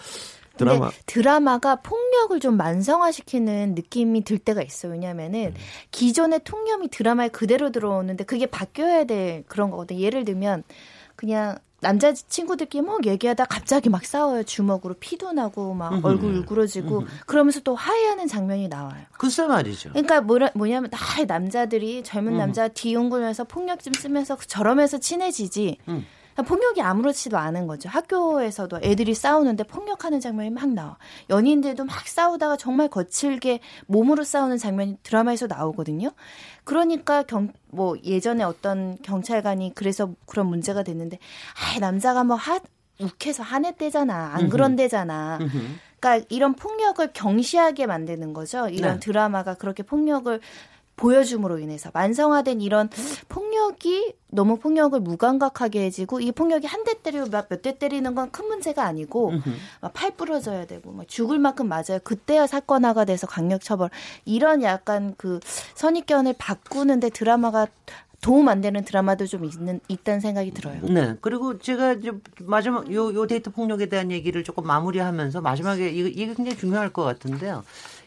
[0.57, 0.91] 드라마.
[1.07, 4.91] 드라마가 폭력을 좀 만성화시키는 느낌이 들 때가 있어요.
[4.91, 5.53] 왜냐면은 음.
[5.91, 9.99] 기존의 통념이 드라마에 그대로 들어오는데 그게 바뀌어야 될 그런 거거든요.
[9.99, 10.63] 예를 들면
[11.15, 16.07] 그냥 남자 친구들끼리 막 얘기하다 갑자기 막 싸워요 주먹으로 피도 나고 막 음흠.
[16.07, 17.07] 얼굴 울그러지고 음흠.
[17.27, 19.03] 그러면서 또 화해하는 장면이 나와요.
[19.17, 19.89] 글쎄 말이죠.
[19.89, 22.37] 그러니까 뭐라, 뭐냐면 다 남자들이 젊은 음.
[22.37, 25.77] 남자 뒤웅글면서 폭력 좀 쓰면서 저러면서 친해지지.
[25.89, 26.05] 음.
[26.41, 27.89] 폭력이 아무렇지도 않은 거죠.
[27.89, 30.97] 학교에서도 애들이 싸우는데 폭력하는 장면이 막 나와.
[31.29, 36.11] 연인들도 막 싸우다가 정말 거칠게 몸으로 싸우는 장면이 드라마에서 나오거든요.
[36.63, 41.19] 그러니까 경, 뭐 예전에 어떤 경찰관이 그래서 그런 문제가 됐는데,
[41.75, 42.59] 아, 남자가 뭐 하,
[42.99, 44.31] 욱해서 화냈대잖아.
[44.33, 45.39] 안 그런대잖아.
[45.99, 48.67] 그러니까 이런 폭력을 경시하게 만드는 거죠.
[48.69, 48.99] 이런 네.
[48.99, 50.39] 드라마가 그렇게 폭력을
[50.95, 52.89] 보여줌으로 인해서 만성화된 이런
[53.29, 58.47] 폭력이 너무 폭력을 무감각하게 해지고 이 폭력이 한 대 때리고 몇 대 때리는 건 큰
[58.47, 59.31] 문제가 아니고
[59.81, 61.99] 막 팔 부러져야 되고 막 죽을 만큼 맞아요.
[62.03, 63.89] 그때야 사건화가 돼서 강력 처벌
[64.25, 65.39] 이런 약간 그
[65.75, 67.67] 선입견을 바꾸는데 드라마가
[68.21, 70.79] 도움 안 되는 드라마도 좀 있는 있다는 생각이 들어요.
[70.83, 71.15] 네.
[71.19, 76.27] 그리고 제가 이제 마지막 요, 요 데이트 폭력에 대한 얘기를 조금 마무리하면서 마지막에 이거 이게
[76.33, 77.65] 굉장히 중요할 것 같은데요.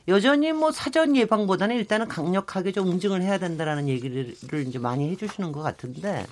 [0.09, 4.35] 여전히 뭐 사전 예방보다는 일단은 강력하게 좀 응징을 해야 된다라는 얘기를
[4.66, 6.25] 이제 많이 해주시는 것 같은데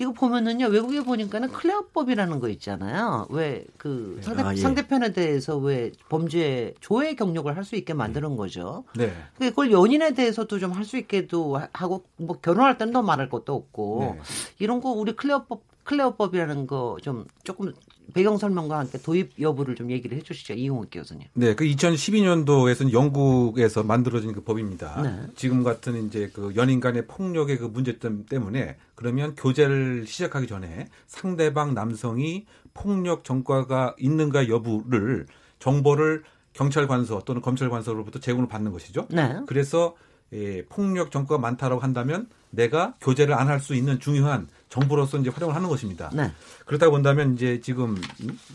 [0.00, 3.26] 이거 보면은요 외국에 보니까는 클레어법이라는 거 있잖아요.
[3.30, 4.22] 왜그 네.
[4.22, 4.56] 상대, 아, 예.
[4.56, 8.84] 상대편에 대해서 왜 범죄 조회 경력을 할 수 있게 만드는 거죠.
[8.96, 9.12] 네.
[9.38, 14.14] 그걸 연인에 대해서도 좀 할 수 있게도 하고 뭐 결혼할 때는 더 말할 것도 없고
[14.16, 14.22] 네.
[14.60, 17.72] 이런 거 우리 클레어법 클레어법이라는 거 좀 조금
[18.14, 20.54] 배경 설명과 함께 도입 여부를 좀 얘기를 해 주시죠.
[20.54, 21.26] 이용욱 교수님.
[21.34, 25.02] 네, 그 2012년도에서는 영국에서 만들어진 그 법입니다.
[25.02, 25.26] 네.
[25.36, 31.74] 지금 같은 이제 그 연인 간의 폭력의 그 문제점 때문에 그러면 교제를 시작하기 전에 상대방
[31.74, 35.26] 남성이 폭력 전과가 있는가 여부를
[35.58, 39.06] 정보를 경찰 관서 또는 검찰 관서로부터 제공을 받는 것이죠.
[39.10, 39.40] 네.
[39.46, 39.94] 그래서
[40.32, 45.54] 예, 폭력 전과가 많다라고 한다면 내가 교제를 안 할 수 있는 중요한 정부로서 이제 활용을
[45.54, 46.10] 하는 것입니다.
[46.12, 46.32] 네.
[46.66, 47.96] 그렇다 본다면 이제 지금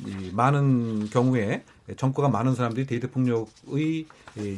[0.06, 1.63] 이 많은 경우에
[1.97, 4.06] 정과가 많은 사람들이 데이트 폭력의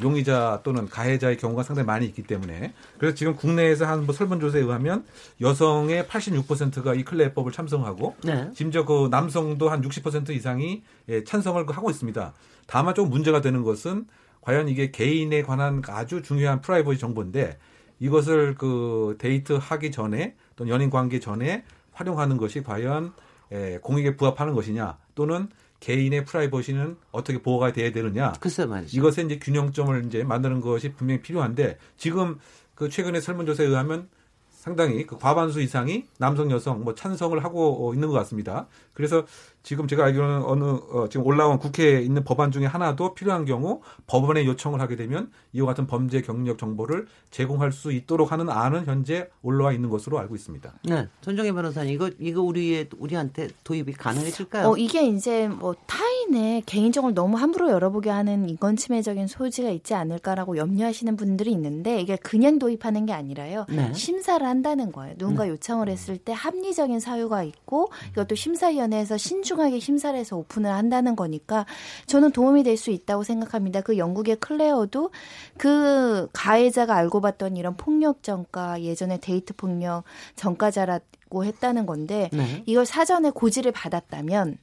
[0.02, 5.04] 용의자 또는 가해자의 경우가 상당히 많이 있기 때문에 그래서 지금 국내에서 한 뭐 설문조사에 의하면
[5.42, 8.50] 여성의 86%가 이 클레법을 참석하고 네.
[8.54, 12.34] 심지어 그 남성도 한 60% 이상이 예, 찬성을 하고 있습니다.
[12.68, 14.06] 다만 좀 문제가 되는 것은
[14.42, 17.58] 과연 이게 개인에 관한 아주 중요한 프라이버시 정보인데
[18.00, 23.14] 이것을 그 데이트 하기 전에 또는 연인 관계 전에 활용하는 것이 과연
[23.52, 28.34] 에, 공익에 부합하는 것이냐 또는 개인의 프라이버시는 어떻게 보호가 돼야 되느냐.
[28.40, 28.98] 글쎄 말이죠.
[28.98, 32.40] 이것에 이제 균형점을 이제 만드는 것이 분명히 필요한데 지금
[32.74, 34.10] 그 최근에 설문조사에 의하면
[34.50, 38.68] 상당히 그 과반수 이상이 남성 여성 뭐 찬성을 하고 있는 것 같습니다.
[38.94, 39.26] 그래서
[39.66, 44.46] 지금 제가 알기로는 어느 어, 지금 올라온 국회에 있는 법안 중에 하나도 필요한 경우 법원에
[44.46, 49.74] 요청을 하게 되면 이와 같은 범죄 경력 정보를 제공할 수 있도록 하는 안은 현재 올라와
[49.74, 50.72] 있는 것으로 알고 있습니다.
[50.84, 54.70] 네, 전정희 변호사님 이거 이거 우리의 우리한테 도입이 가능해질까요?
[54.70, 60.58] 어, 이게 이제 뭐 타인의 개인정보를 너무 함부로 열어보게 하는 인권 침해적인 소지가 있지 않을까라고
[60.58, 63.66] 염려하시는 분들이 있는데 이게 그냥 도입하는 게 아니라요.
[63.70, 63.92] 네.
[63.94, 65.16] 심사를 한다는 거예요.
[65.18, 65.50] 누군가 네.
[65.50, 71.66] 요청을 했을 때 합리적인 사유가 있고 이것도 심사위원회에서 신중 신중하게 심사를 해서 오픈을 한다는 거니까
[72.06, 73.80] 저는 도움이 될 수 있다고 생각합니다.
[73.80, 75.12] 그 영국의 클레어도
[75.58, 80.04] 그 가해자가 알고 봤더니 이런 폭력 전과 예전에 데이트 폭력
[80.36, 82.64] 전과자라고 했다는 건데 네.
[82.66, 84.58] 이걸 사전에 고지를 받았다면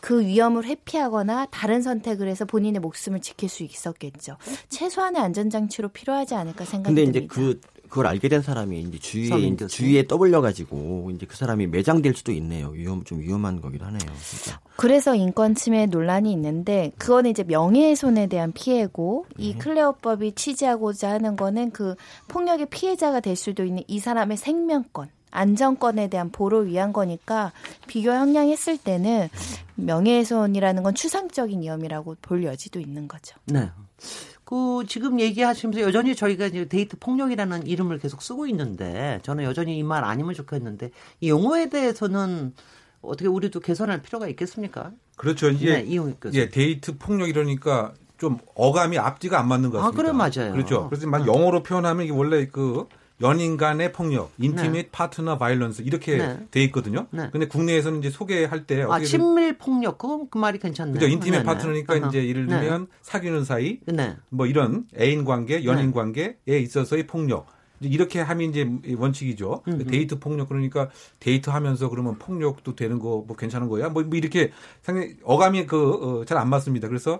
[0.00, 4.36] 그 위험을 회피하거나 다른 선택을 해서 본인의 목숨을 지킬 수 있었겠죠.
[4.68, 7.18] 최소한의 안전장치로 필요하지 않을까 생각이 근데 듭니다.
[7.20, 7.60] 이제 그
[7.92, 12.32] 그걸 알게 된 사람이 이제 주위에 이제 주위에 떠벌려 가지고 이제 그 사람이 매장될 수도
[12.32, 12.70] 있네요.
[12.70, 14.10] 위험 좀 위험한 거기도 하네요.
[14.22, 14.58] 진짜.
[14.76, 19.44] 그래서 인권 침해 논란이 있는데 그거는 이제 명예훼손에 대한 피해고 네.
[19.44, 21.94] 이 클레어법이 취지하고자 하는 거는 그
[22.28, 27.52] 폭력의 피해자가 될 수도 있는 이 사람의 생명권 안정권에 대한 보호를 위한 거니까
[27.88, 29.28] 비교 형량했을 때는
[29.74, 33.36] 명예훼손이라는 건 추상적인 위험이라고 볼 여지도 있는 거죠.
[33.44, 33.68] 네.
[34.52, 39.82] 그 지금 얘기하시면서 여전히 저희가 이제 데이트 폭력이라는 이름을 계속 쓰고 있는데 저는 여전히 이
[39.82, 42.52] 말 아니면 좋겠는데 이 용어에 대해서는
[43.00, 44.90] 어떻게 우리도 개선할 필요가 있겠습니까?
[45.16, 45.48] 그렇죠.
[45.48, 45.84] 이게 네,
[46.34, 49.88] 예, 데이트 폭력 이러니까 좀 어감이 앞뒤가 안 맞는 것 같습니다.
[49.88, 50.52] 아, 그래 맞아요.
[50.52, 50.88] 그렇죠.
[50.90, 52.86] 그래서 만 영어로 표현하면 이게 원래 그
[53.22, 54.88] 연인 간의 폭력, intimate 네.
[54.90, 56.46] partner violence 이렇게 네.
[56.50, 57.06] 돼 있거든요.
[57.10, 57.28] 네.
[57.32, 60.94] 근데 국내에서는 이제 소개할 때 아, 친밀 폭력 그건 그 말이 괜찮네요.
[60.94, 61.06] 그죠.
[61.06, 61.44] intimate 네, 네.
[61.44, 63.78] 파트너니까 uh 이제 예를 들면 사귀는 사이
[64.28, 67.46] 뭐 이런 애인 관계, 연인 관계에 있어서의 폭력
[67.80, 69.62] 이렇게 하면 이제 원칙이죠.
[69.66, 69.86] 음흠.
[69.86, 73.88] 데이트 폭력 그러니까 데이트 하면서 그러면 폭력도 되는 거 뭐 괜찮은 거야?
[73.88, 74.50] 뭐, 뭐 이렇게
[74.82, 76.88] 상당히 어감이 그 잘안 어, 맞습니다.
[76.88, 77.18] 그래서 예,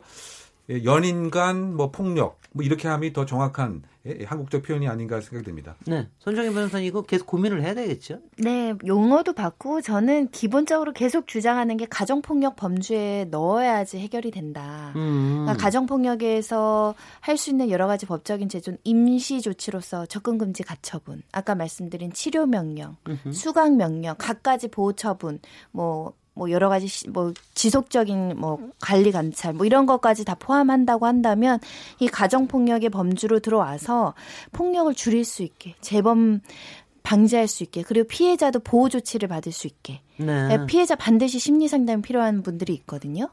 [0.85, 5.45] 연인 간 뭐 폭력 뭐 이렇게 함이 더 정확한 예, 예, 한국적 표현이 아닌가 생각이
[5.47, 5.77] 됩니다.
[5.87, 6.09] 네.
[6.19, 8.19] 손정혜 변호사님 이거 계속 고민을 해야 되겠죠?
[8.37, 8.75] 네.
[8.85, 14.93] 용어도 바꾸고 저는 기본적으로 계속 주장하는 게 가정폭력 범죄에 넣어야지 해결이 된다.
[14.97, 15.43] 음.
[15.45, 21.55] 그러니까 가정폭력에서 할 수 있는 여러 가지 법적인 제존 임시 조치로서 접근 금지 가처분, 아까
[21.55, 22.97] 말씀드린 치료 명령,
[23.33, 25.41] 수강 명령, 갖가지 보호 처분,
[25.73, 31.07] 뭐 뭐 여러 가지 시, 뭐 지속적인 뭐 관리 감찰 뭐 이런 것까지 다 포함한다고
[31.07, 31.59] 한다면
[31.99, 34.15] 이 가정 폭력의 범주로 들어와서
[34.53, 36.41] 폭력을 줄일 수 있게 재범
[37.03, 40.49] 방지할 수 있게 그리고 피해자도 보호 조치를 받을 수 있게 네.
[40.53, 43.29] 예, 피해자 반드시 심리 상담이 필요한 분들이 있거든요.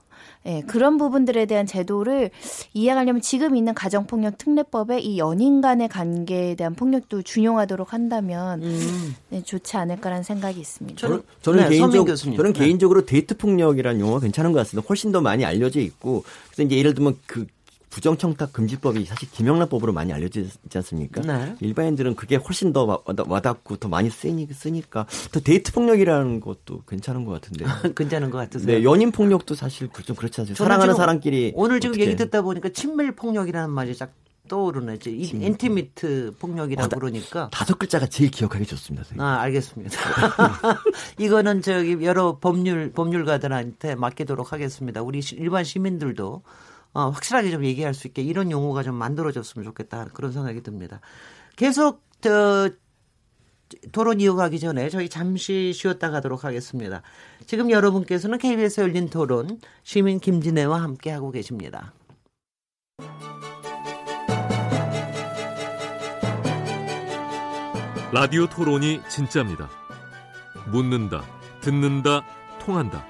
[0.45, 2.29] 예, 그런 부분들에 대한 제도를
[2.73, 9.15] 이해하려면 지금 있는 가정폭력 특례법에 이 연인 간의 관계에 대한 폭력도 준용하도록 한다면 음.
[9.29, 10.99] 네, 좋지 않을까라는 생각이 있습니다.
[10.99, 12.59] 저는, 저는 네, 개인적 저는 네.
[12.59, 14.85] 개인적으로 데이트 폭력이라는 용어가 괜찮은 것 같습니다.
[14.87, 17.45] 훨씬 더 많이 알려져 있고 그래서 이제 예를 들면 그
[17.89, 21.21] 부정청탁 금지법이 사실 김영란법으로 많이 알려져 있지 않습니까?
[21.21, 21.55] 네.
[21.59, 27.31] 일반인들은 그게 훨씬 더 와닿고 더 많이 쓰니, 쓰니까 더 데이트 폭력이라는 것도 괜찮은 것
[27.33, 27.65] 같은데.
[27.95, 28.77] 괜찮은 것 같으세요?
[28.77, 30.63] 네, 연인 폭력도 사실 그좀 그렇지 않습니까?
[30.63, 34.13] 사랑하는 사람끼리 오늘 지금 얘기 듣다 보니까 친밀 폭력이라는 말이 딱
[34.49, 34.95] 떠오르네.
[34.95, 39.03] 이제 인티미트 폭력이라고 어, 그러니까 다섯 글자가 제일 기억하기 좋습니다.
[39.03, 39.21] 선생님.
[39.21, 39.95] 아 알겠습니다.
[41.19, 45.01] 이거는 저기 여러 법률 법률가들한테 맡기도록 하겠습니다.
[45.01, 46.41] 우리 일반 시민들도
[46.93, 51.01] 어, 확실하게 좀 얘기할 수 있게 이런 용어가 좀 만들어졌으면 좋겠다 그런 생각이 듭니다.
[51.55, 52.69] 계속 저
[53.91, 57.01] 토론 이어가기 전에 저희 잠시 쉬었다 가도록 하겠습니다.
[57.45, 61.93] 지금 여러분께서는 KBS 열린 토론 시민 김진애와 함께 하고 계십니다.
[68.11, 69.69] 라디오 토론이 진짜입니다.
[70.71, 71.23] 묻는다,
[71.61, 72.25] 듣는다,
[72.59, 73.05] 통한다.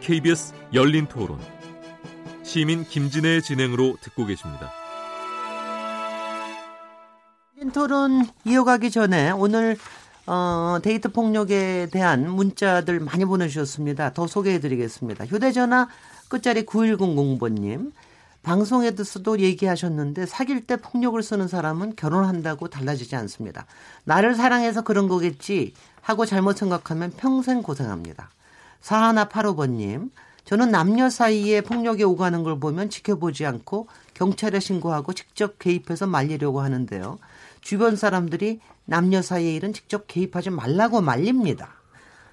[0.00, 1.38] KBS 열린 토론.
[2.50, 4.72] 시민 김진애의 진행으로 듣고 계십니다.
[7.72, 9.76] 토론 이어가기 전에 오늘
[10.26, 14.12] 어, 데이트 폭력에 대한 문자들 많이 보내주셨습니다.
[14.14, 15.26] 더 소개해드리겠습니다.
[15.26, 15.86] 휴대전화
[16.28, 17.92] 끝자리 9100번님.
[18.42, 23.66] 방송에서도 얘기하셨는데 사귈 때 폭력을 쓰는 사람은 결혼한다고 달라지지 않습니다.
[24.02, 28.28] 나를 사랑해서 그런 거겠지 하고 잘못 생각하면 평생 고생합니다.
[28.80, 30.10] 사하나 8호번님.
[30.44, 37.18] 저는 남녀 사이에 폭력이 오가는 걸 보면 지켜보지 않고 경찰에 신고하고 직접 개입해서 말리려고 하는데요.
[37.60, 41.74] 주변 사람들이 남녀 사이의 일은 직접 개입하지 말라고 말립니다.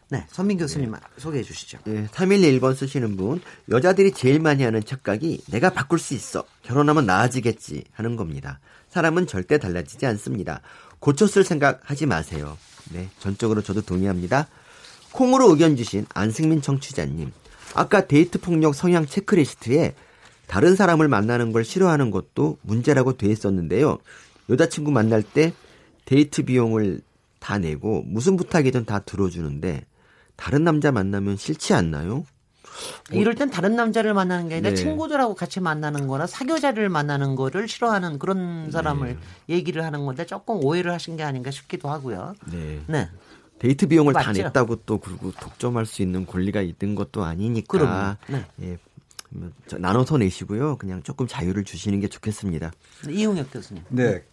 [0.10, 0.98] 네, 선민 교수님 네.
[1.17, 1.80] 소개해 주시죠.
[1.84, 3.41] 네, 311번 쓰시는 분.
[3.70, 6.46] 여자들이 제일 많이 하는 착각이 내가 바꿀 수 있어.
[6.63, 8.60] 결혼하면 나아지겠지 하는 겁니다.
[8.89, 10.62] 사람은 절대 달라지지 않습니다.
[11.00, 12.58] 고쳤을 생각 하지 마세요.
[12.93, 14.48] 네, 전적으로 저도 동의합니다.
[15.12, 17.32] 콩으로 의견 주신 안승민 청취자님.
[17.73, 19.93] 아까 데이트 폭력 성향 체크리스트에
[20.47, 23.97] 다른 사람을 만나는 걸 싫어하는 것도 문제라고 돼 있었는데요.
[24.49, 25.53] 여자친구 만날 때
[26.06, 27.01] 데이트 비용을
[27.39, 29.86] 다 내고 무슨 부탁이든 다 들어주는데
[30.36, 32.25] 다른 남자 만나면 싫지 않나요?
[33.12, 34.75] 이럴 땐 다른 남자를 만나는 게 아니라 네.
[34.75, 39.56] 친구들하고 같이 만나는 거나 사교자를 만나는 거를 싫어하는 그런 사람을 네.
[39.56, 42.36] 얘기를 하는 건데 조금 오해를 하신 게 아닌가 싶기도 하고요.
[42.51, 42.80] 네.
[42.88, 43.10] 네.
[43.60, 44.26] 데이트 비용을 맞죠?
[44.26, 48.46] 다 냈다고 또 그리고 독점할 수 있는 권리가 있는 것도 아니니까 네.
[48.62, 48.78] 예,
[49.30, 50.78] 뭐 나눠서 내시고요.
[50.78, 52.72] 그냥 조금 자유를 주시는 게 좋겠습니다.
[53.06, 53.84] 네, 이용혁 교수님.
[53.89, 54.24] 네.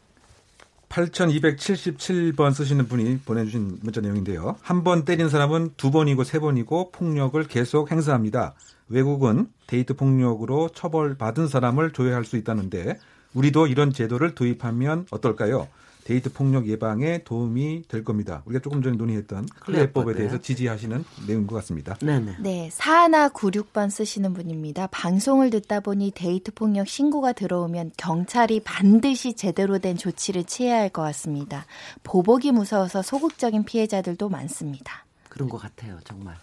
[0.89, 4.57] 8277번 쓰시는 분이 보내주신 문자 내용인데요.
[4.63, 8.55] 한 번 때린 사람은 두 번이고 세 번이고 폭력을 계속 행사합니다.
[8.89, 12.99] 외국은 데이트 폭력으로 처벌받은 사람을 조회할 수 있다는데
[13.33, 15.69] 우리도 이런 제도를 도입하면 어떨까요?
[16.05, 18.43] 데이트 폭력 예방에 도움이 될 겁니다.
[18.47, 20.19] 우리가 조금 전에 논의했던 클레법에 네.
[20.19, 21.95] 대해서 지지하시는 내용인 것 같습니다.
[22.01, 22.37] 네네.
[22.41, 24.87] 네, 사하나 96번 쓰시는 분입니다.
[24.89, 31.03] 방송을 듣다 보니 데이트 폭력 신고가 들어오면 경찰이 반드시 제대로 된 조치를 취해야 할 것
[31.03, 31.67] 같습니다.
[32.05, 35.05] 보복이 무서워서 소극적인 피해자들도 많습니다.
[35.29, 36.37] 그런 것 같아요, 정말.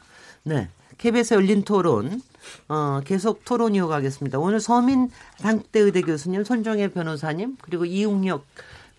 [0.43, 0.67] 네.
[0.97, 2.21] KBS 열린 토론,
[2.67, 4.37] 어, 계속 토론 이어가겠습니다.
[4.39, 8.45] 오늘 서민 당대 의대 교수님, 손정혜 변호사님, 그리고 이웅혁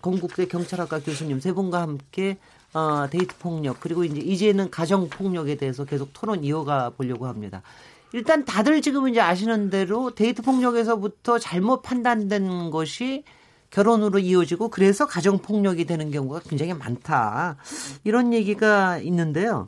[0.03, 2.37] 건국대 경찰학과 교수님 세 분과 함께
[2.73, 7.63] 어, 데이트 폭력 그리고 이제 이제는 가정 폭력에 대해서 계속 토론 이어가 보려고 합니다.
[8.11, 13.23] 일단 다들 지금 이제 아시는 대로 데이트 폭력에서부터 잘못 판단된 것이
[13.71, 17.57] 결혼으로 이어지고 그래서 가정 폭력이 되는 경우가 굉장히 많다.
[18.03, 19.67] 이런 얘기가 있는데요.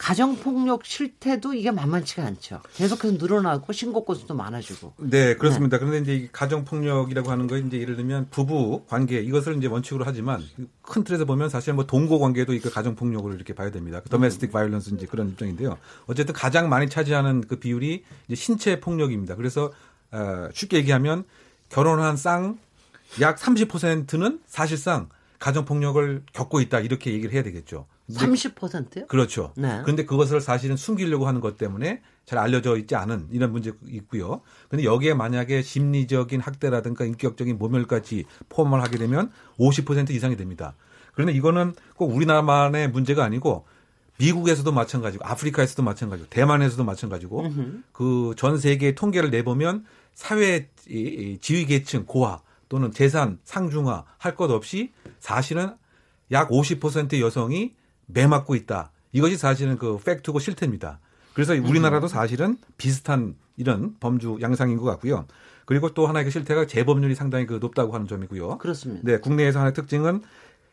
[0.00, 2.60] 가정폭력 실태도 이게 만만치가 않죠.
[2.74, 4.94] 계속해서 늘어나고 신고 건수도 많아지고.
[4.96, 5.76] 네, 그렇습니다.
[5.76, 5.84] 네.
[5.84, 10.42] 그런데 이제 가정폭력이라고 하는 거 이제 예를 들면 부부 관계 이것을 이제 원칙으로 하지만
[10.80, 14.00] 큰 틀에서 보면 사실 뭐 동거 관계도 이 가정폭력을 이렇게 봐야 됩니다.
[14.08, 15.76] 더메스틱 바이올런스 이제 그런 입장인데요.
[16.06, 19.36] 어쨌든 가장 많이 차지하는 그 비율이 이제 신체 폭력입니다.
[19.36, 19.70] 그래서
[20.12, 21.24] 어, 쉽게 얘기하면
[21.68, 22.58] 결혼한 쌍
[23.20, 25.08] 약 30%는 사실상
[25.40, 27.86] 가정폭력을 겪고 있다 이렇게 얘기를 해야 되겠죠.
[28.14, 29.06] 30%요?
[29.06, 29.52] 그렇죠.
[29.56, 29.80] 네.
[29.82, 34.40] 그런데 그것을 사실은 숨기려고 하는 것 때문에 잘 알려져 있지 않은 이런 문제 있고요.
[34.68, 40.74] 근데 여기에 만약에 심리적인 학대라든가 인격적인 모멸까지 포함을 하게 되면 50% 이상이 됩니다.
[41.14, 43.66] 그런데 이거는 꼭 우리나라만의 문제가 아니고
[44.18, 47.50] 미국에서도 마찬가지고 아프리카에서도 마찬가지고 대만에서도 마찬가지고
[47.92, 49.84] 그 전 세계 통계를 내보면
[50.14, 55.74] 사회 지위 계층 고하 또는 재산 상중하 할 것 없이 사실은
[56.30, 57.74] 약 50%의 여성이
[58.12, 58.90] 매 맞고 있다.
[59.12, 61.00] 이것이 사실은 그 팩트고 실태입니다.
[61.34, 65.26] 그래서 우리나라도 사실은 비슷한 이런 범주 양상인 것 같고요.
[65.64, 68.58] 그리고 또 하나의 그 실태가 재범률이 상당히 그 높다고 하는 점이고요.
[68.58, 69.02] 그렇습니다.
[69.04, 70.22] 네, 국내에서 하나의 특징은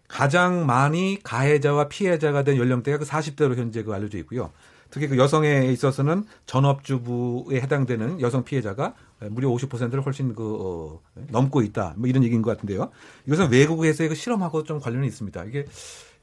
[0.07, 4.51] 가장 많이 가해자와 피해자가 된 연령대가 그 40대로 현재 그 알려져 있고요.
[4.89, 8.95] 특히 그 여성에 있어서는 전업주부에 해당되는 여성 피해자가
[9.29, 11.95] 무려 50%를 훨씬 그 어, 넘고 있다.
[11.97, 12.89] 뭐 이런 얘기인 것 같은데요.
[13.25, 15.43] 이것은 외국에서의 그 실험하고 좀 관련이 있습니다.
[15.45, 15.65] 이게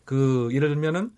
[0.05, 1.11] 그 예를 들면은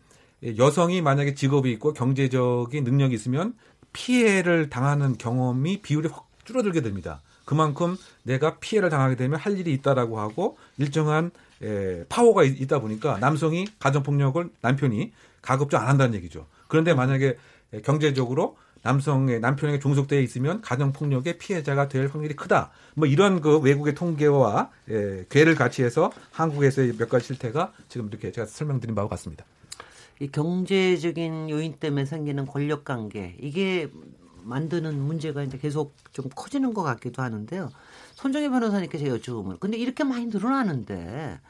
[0.59, 3.55] 여성이 만약에 직업이 있고 경제적인 능력이 있으면
[3.93, 7.23] 피해를 당하는 경험이 비율이 확 줄어들게 됩니다.
[7.45, 11.31] 그만큼 내가 피해를 당하게 되면 할 일이 있다라고 하고 일정한
[11.63, 15.13] 에, 파워가 있 다 보니까 남성이 가정폭력을 남편이
[15.43, 16.47] 가급적 안 한다는 얘기죠.
[16.69, 17.37] 그런데 만약에
[17.85, 18.57] 경제적으로
[18.87, 22.71] 남성의 남편에게 종속되어 있으면 가정 폭력의 피해자가 될 확률이 크다.
[22.95, 28.31] 뭐 이런 그 외국의 통계와 예, 괴를 같이 해서 한국에서의 몇 가지 실태가 지금 이렇게
[28.31, 29.45] 제가 설명드린 바와 같습니다.
[30.21, 33.91] 이 경제적인 요인 때문에 생기는 권력 관계 이게
[34.45, 37.71] 만드는 문제가 이제 계속 좀 커지는 것 같기도 하는데요.
[38.15, 41.41] 손정혜 변호사님께 제가 여쭤보면 근데 이렇게 많이 늘어나는데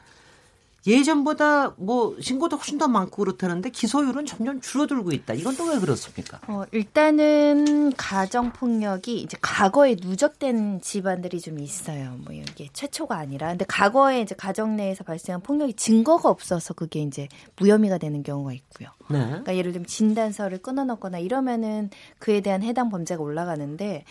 [0.85, 5.33] 예전보다 뭐 신고도 훨씬 더 많고 그렇다는데 기소율은 점점 줄어들고 있다.
[5.33, 6.39] 이건 또 왜 그렇습니까?
[6.47, 12.15] 어, 일단은 가정 폭력이 이제 과거에 누적된 집안들이 좀 있어요.
[12.23, 17.27] 뭐 이게 최초가 아니라 근데 과거에 이제 가정 내에서 발생한 폭력이 증거가 없어서 그게 이제
[17.57, 18.89] 무혐의가 되는 경우가 있고요.
[19.09, 19.25] 네.
[19.25, 24.05] 그러니까 예를 들면 진단서를 끊어놓거나 이러면은 그에 대한 해당 범죄가 올라가는데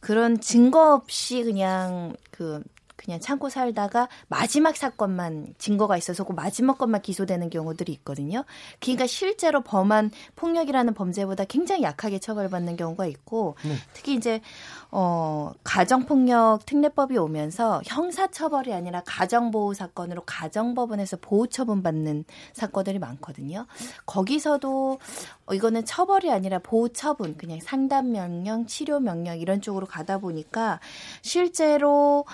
[0.00, 2.62] 그런 증거 없이 그냥 그
[3.08, 8.44] 그냥 참고 살다가 마지막 사건만 증거가 있어서 그 마지막 것만 기소되는 경우들이 있거든요.
[8.80, 13.76] 그러니까 실제로 범한 폭력이라는 범죄보다 굉장히 약하게 처벌받는 경우가 있고 네.
[13.94, 14.42] 특히 이제
[14.90, 23.64] 어 가정폭력 특례법이 오면서 형사처벌이 아니라 가정보호 사건으로 가정법원에서 보호처분 받는 사건들이 많거든요.
[24.04, 24.98] 거기서도
[25.46, 30.78] 어, 이거는 처벌이 아니라 보호처분 그냥 상담 명령, 치료 명령 이런 쪽으로 가다 보니까
[31.22, 32.26] 실제로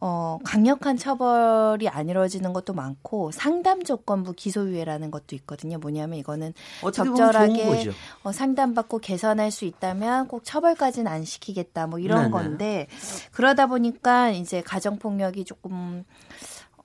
[0.00, 5.78] 어, 강력한 처벌이 안 이루어지는 것도 많고 상담 조건부 기소유예라는 것도 있거든요.
[5.78, 6.54] 뭐냐면 이거는
[6.92, 7.90] 적절하게
[8.22, 11.86] 어, 상담받고 개선할 수 있다면 꼭 처벌까지는 안 시키겠다.
[11.86, 12.30] 뭐 이런 네네.
[12.30, 12.86] 건데
[13.32, 16.04] 그러다 보니까 이제 가정폭력이 조금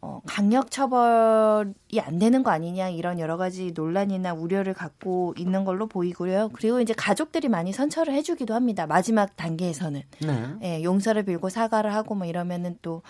[0.06, 5.88] 어, 강력 처벌이 안 되는 거 아니냐 이런 여러 가지 논란이나 우려를 갖고 있는 걸로
[5.88, 6.52] 보이고요.
[6.54, 8.86] 그리고 이제 가족들이 많이 선처를 해주기도 합니다.
[8.86, 10.46] 마지막 단계에서는 네.
[10.62, 13.02] 예, 용서를 빌고 사과를 하고 뭐 이러면은 또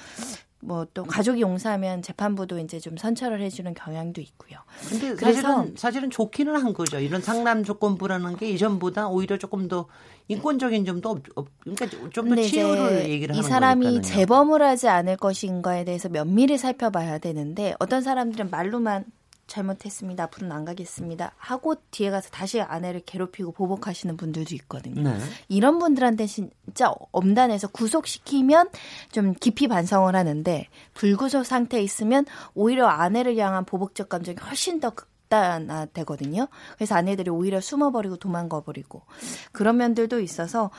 [0.62, 4.60] 뭐 또 가족이 용서하면 재판부도 이제 좀 선처를 해주는 경향도 있고요.
[4.90, 7.00] 근데 사실은 사실은 좋기는 한 거죠.
[7.00, 9.88] 이런 상담 조건부라는 게 이전보다 오히려 조금 더
[10.28, 11.20] 인권적인 점도
[11.60, 14.02] 그러니까 좀 더 치유를 얘기를 하는 이 사람이 거니까요.
[14.02, 19.06] 재범을 하지 않을 것인가에 대해서 면밀히 살펴봐야 되는데 어떤 사람들은 말로만
[19.48, 20.24] 잘못했습니다.
[20.26, 21.34] 앞으로는 안 가겠습니다.
[21.38, 25.04] 하고 뒤에 가서 다시 아내를 괴롭히고 보복하시는 분들도 있거든요.
[25.04, 25.18] 네.
[25.48, 28.70] 이런 분들한테 진짜 엄단해서 구속시키면
[29.12, 35.86] 좀 깊이 반성을 하는데 불구속 상태에 있으면 오히려 아내를 향한 보복적 감정이 훨씬 더 극단화
[35.88, 36.48] 되거든요.
[36.76, 39.04] 그래서 아내들이 오히려 숨어버리고 도망가버리고
[39.52, 40.72] 그런 면들도 있어서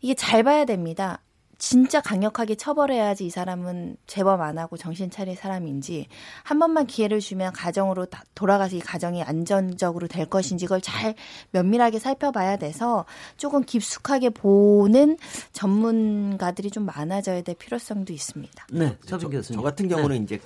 [0.00, 1.20] 이게 잘 봐야 됩니다.
[1.60, 6.06] 진짜 강력하게 처벌해야지 이 사람은 재범 안 하고 정신 차릴 사람인지
[6.42, 11.14] 한 번만 기회를 주면 가정으로 돌아가서 이 가정이 안전적으로 될 것인지 이걸 잘
[11.52, 13.04] 면밀하게 살펴봐야 돼서
[13.36, 15.18] 조금 깊숙하게 보는
[15.52, 18.66] 전문가들이 좀 많아져야 될 필요성도 있습니다.
[18.72, 20.22] 네, 저, 저 같은 경우는 네.
[20.22, 20.40] 이제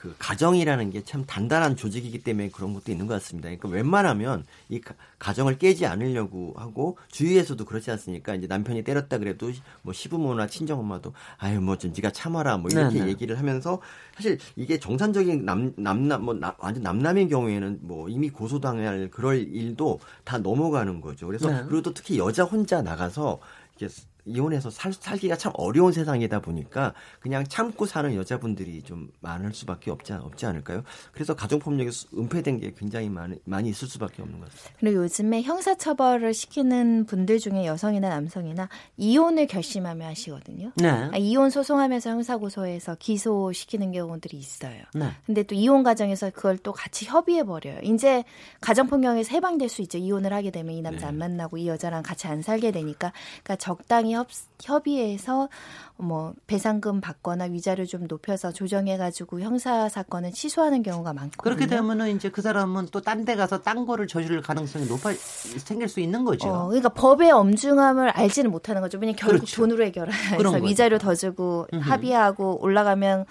[0.00, 3.48] 그 가정이라는 게 참 단단한 조직이기 때문에 그런 것도 있는 것 같습니다.
[3.48, 4.80] 그러니까 웬만하면 이
[5.18, 8.34] 가정을 깨지 않으려고 하고 주위에서도 그렇지 않습니까?
[8.34, 9.50] 이제 남편이 때렸다 그래도
[9.82, 13.04] 뭐 시부모나 친정엄마도 아유 뭐좀 네가 참아라 뭐 이렇게 네네.
[13.06, 13.10] 네.
[13.10, 13.80] 얘기를 하면서
[14.14, 19.98] 사실 이게 정상적인 남 남남 뭐 나, 완전 남남인 경우에는 뭐 이미 고소당할 그럴 일도
[20.24, 21.26] 다 넘어가는 거죠.
[21.26, 21.62] 그래서 네.
[21.64, 23.40] 그리고 또 특히 여자 혼자 나가서
[23.78, 23.92] 이렇게
[24.24, 30.12] 이혼해서 살, 살기가 참 어려운 세상이다 보니까 그냥 참고 사는 여자분들이 좀 많을 수밖에 없지,
[30.12, 30.82] 없지 않을까요?
[31.12, 34.76] 그래서 가정폭력이 은폐된 게 굉장히 많이, 많이 있을 수밖에 없는 것 같습니다.
[34.80, 40.72] 그리고 요즘에 형사처벌을 시키는 분들 중에 여성이나 남성이나 이혼을 결심하며 하시거든요.
[40.76, 40.88] 네.
[40.88, 44.82] 아, 이혼 소송하면서 형사고소해서 기소시키는 경우들이 있어요.
[44.94, 45.10] 네.
[45.26, 47.80] 근데 또 이혼 과정에서 그걸 또 같이 협의해버려요.
[47.82, 48.24] 이제
[48.60, 49.98] 가정폭력에서 해방될 수 있죠.
[49.98, 51.06] 이혼을 하게 되면 이 남자 네.
[51.06, 53.12] 안 만나고 이 여자랑 같이 안 살게 되니까.
[53.42, 54.28] 그러니까 적당히 협,
[54.62, 55.48] 협의해서
[55.96, 62.16] 뭐 배상금 받거나 위자료 좀 높여서 조정해 가지고 형사 사건을 취소하는 경우가 많고 그렇게 되면은
[62.16, 66.24] 이제 그 사람은 또 딴 데 가서 딴 거를 저지를 가능성이 높아 생길 수 있는
[66.24, 66.48] 거죠.
[66.48, 68.98] 어, 그러니까 법의 엄중함을 알지는 못하는 거죠.
[68.98, 69.56] 왜냐면 결국 그렇죠.
[69.56, 71.66] 돈으로 해결해서 위자료 더 주고.
[71.80, 73.26] 합의하고 올라가면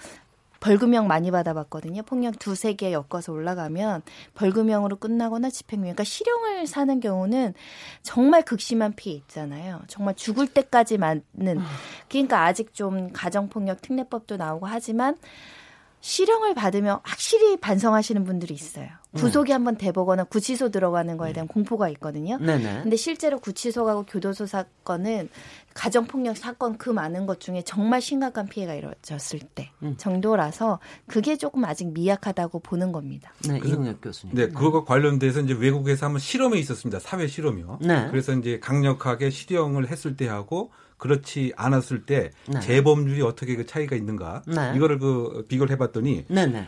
[0.60, 2.02] 벌금형 많이 받아봤거든요.
[2.02, 4.02] 폭력 두세 개 엮어서 올라가면
[4.34, 5.92] 벌금형으로 끝나거나 집행유예.
[5.92, 7.54] 그러니까 실형을 사는 경우는
[8.02, 9.80] 정말 극심한 피해 있잖아요.
[9.88, 11.60] 정말 죽을 때까지 맞는.
[12.08, 15.16] 그러니까 아직 좀 가정폭력 특례법도 나오고 하지만
[16.00, 18.88] 실형을 받으면 확실히 반성하시는 분들이 있어요.
[19.12, 19.52] 구속이 네.
[19.54, 21.52] 한번 돼보거나 구치소 들어가는 거에 대한 네.
[21.52, 22.38] 공포가 있거든요.
[22.38, 22.82] 네네.
[22.82, 25.28] 근데 실제로 구치소 가고 교도소 사건은
[25.74, 29.96] 가정폭력 사건 그 많은 것 중에 정말 심각한 피해가 이루어졌을 때 음.
[29.96, 33.32] 정도라서 그게 조금 아직 미약하다고 보는 겁니다.
[33.48, 34.36] 네, 이용혁 교수님.
[34.36, 37.00] 네, 그거 관련돼서 이제 외국에서 한번 실험이 있었습니다.
[37.00, 37.80] 사회 실험이요.
[37.82, 38.08] 네.
[38.10, 42.60] 그래서 이제 강력하게 실형을 했을 때 하고 그렇지 않았을 때 네.
[42.60, 44.72] 재범률이 어떻게 그 차이가 있는가 네.
[44.76, 46.66] 이거를 그 비교를 해봤더니 네, 네.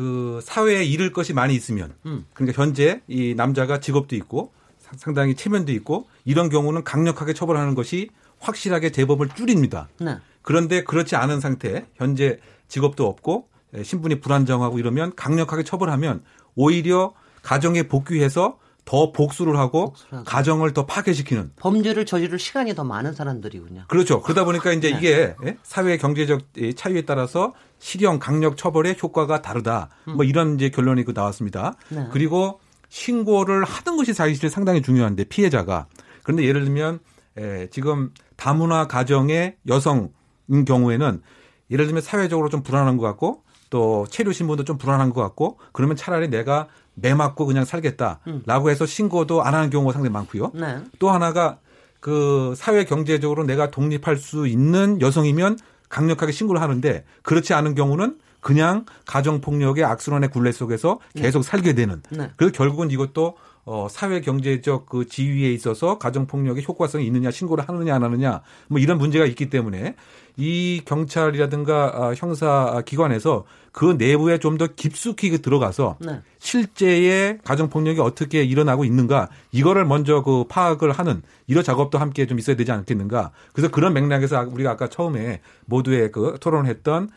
[0.00, 2.24] 그 사회에 잃을 것이 많이 있으면 음.
[2.32, 4.50] 그러니까 현재 이 남자가 직업도 있고
[4.96, 9.90] 상당히 체면도 있고 이런 경우는 강력하게 처벌하는 것이 확실하게 재범을 줄입니다.
[10.00, 10.16] 네.
[10.40, 12.38] 그런데 그렇지 않은 상태 현재
[12.68, 13.48] 직업도 없고
[13.82, 16.22] 신분이 불안정하고 이러면 강력하게 처벌하면
[16.54, 20.24] 오히려 가정에 복귀해서 더 복수를 하고 복수하고.
[20.24, 23.84] 가정을 더 파괴시키는 범죄를 저지를 시간이 더 많은 사람들이군요.
[23.88, 24.22] 그렇죠.
[24.22, 24.96] 그러다 보니까 이제 네.
[24.96, 25.58] 이게 예?
[25.62, 26.40] 사회 경제적
[26.74, 29.88] 차이에 따라서 실형 강력 처벌의 효과가 다르다.
[30.06, 30.16] 음.
[30.16, 31.74] 뭐 이런 이제 결론이 그 나왔습니다.
[31.88, 32.06] 네.
[32.12, 35.86] 그리고 신고를 하는 것이 사실 상당히 중요한데 피해자가
[36.22, 37.00] 그런데 예를 들면
[37.38, 41.22] 에, 지금 다문화 가정의 여성인 경우에는
[41.70, 45.96] 예를 들면 사회적으로 좀 불안한 것 같고 또 체류 신분도 좀 불안한 것 같고 그러면
[45.96, 48.68] 차라리 내가 매 맞고 그냥 살겠다라고 음.
[48.68, 50.50] 해서 신고도 안 하는 경우가 상당히 많고요.
[50.54, 50.78] 네.
[50.98, 51.58] 또 하나가
[52.00, 55.58] 그 사회 경제적으로 내가 독립할 수 있는 여성이면
[55.90, 61.22] 강력하게 신고를 하는데 그렇지 않은 경우는 그냥 가정 폭력의 악순환의 굴레 속에서 네.
[61.22, 61.48] 계속 네.
[61.48, 62.00] 살게 되는.
[62.10, 62.30] 네.
[62.36, 67.94] 그래서 결국은 이것도 어 사회 경제적 그 지위에 있어서 가정 폭력의 효과성이 있느냐 신고를 하느냐
[67.94, 69.96] 안 하느냐 뭐 이런 문제가 있기 때문에
[70.40, 76.20] 이 경찰이라든가 아, 형사 기관에서 그 내부에 좀 더 깊숙이 그 들어가서 네.
[76.38, 82.38] 실제의 가정 폭력이 어떻게 일어나고 있는가 이거를 먼저 그 파악을 하는 이런 작업도 함께 좀
[82.38, 83.30] 있어야 되지 않겠는가.
[83.52, 87.10] 그래서 그런 맥락에서 우리가 아까 처음에 모두의 그 토론했던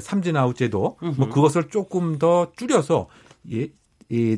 [0.00, 3.08] 삼진 아웃제도 뭐 그것을 조금 더 줄여서
[3.48, 3.68] 이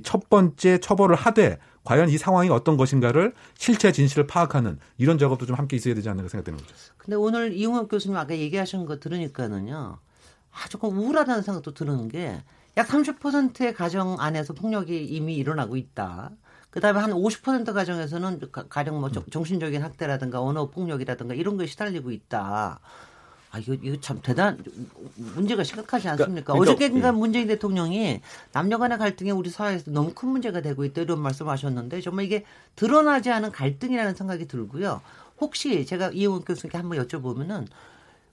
[0.03, 5.57] 첫 번째 처벌을 하되 과연 이 상황이 어떤 것인가를 실체 진실을 파악하는 이런 작업도 좀
[5.57, 6.75] 함께 있어야 되지 않는가 생각되는 거죠.
[6.97, 9.99] 근데 오늘 이용혁 교수님 아까 얘기하신 거 들으니까는요.
[10.53, 12.43] 아, 조금 우울하다는 생각도 드는 게
[12.77, 16.31] 약 30%의 가정 안에서 폭력이 이미 일어나고 있다.
[16.71, 22.81] 그다음에 한 50% 가정에서는 가령 뭐 정신적인 학대라든가 언어 폭력이라든가 이런 거에 시달리고 있다.
[23.53, 24.59] 아 이거 이거 참 대단
[25.15, 26.53] 문제가 심각하지 그러니까 않습니까?
[26.55, 27.13] 그러니까, 어저께인가 예.
[27.13, 28.23] 문재인 대통령이
[28.53, 32.45] 남녀간의 갈등이 우리 사회에서 너무 큰 문제가 되고 있다 이런 말씀하셨는데 정말 이게
[32.77, 35.03] 드러나지 않은 갈등이라는 생각이 들고요.
[35.39, 37.67] 혹시 제가 이용훈 교수님께 한번 여쭤보면은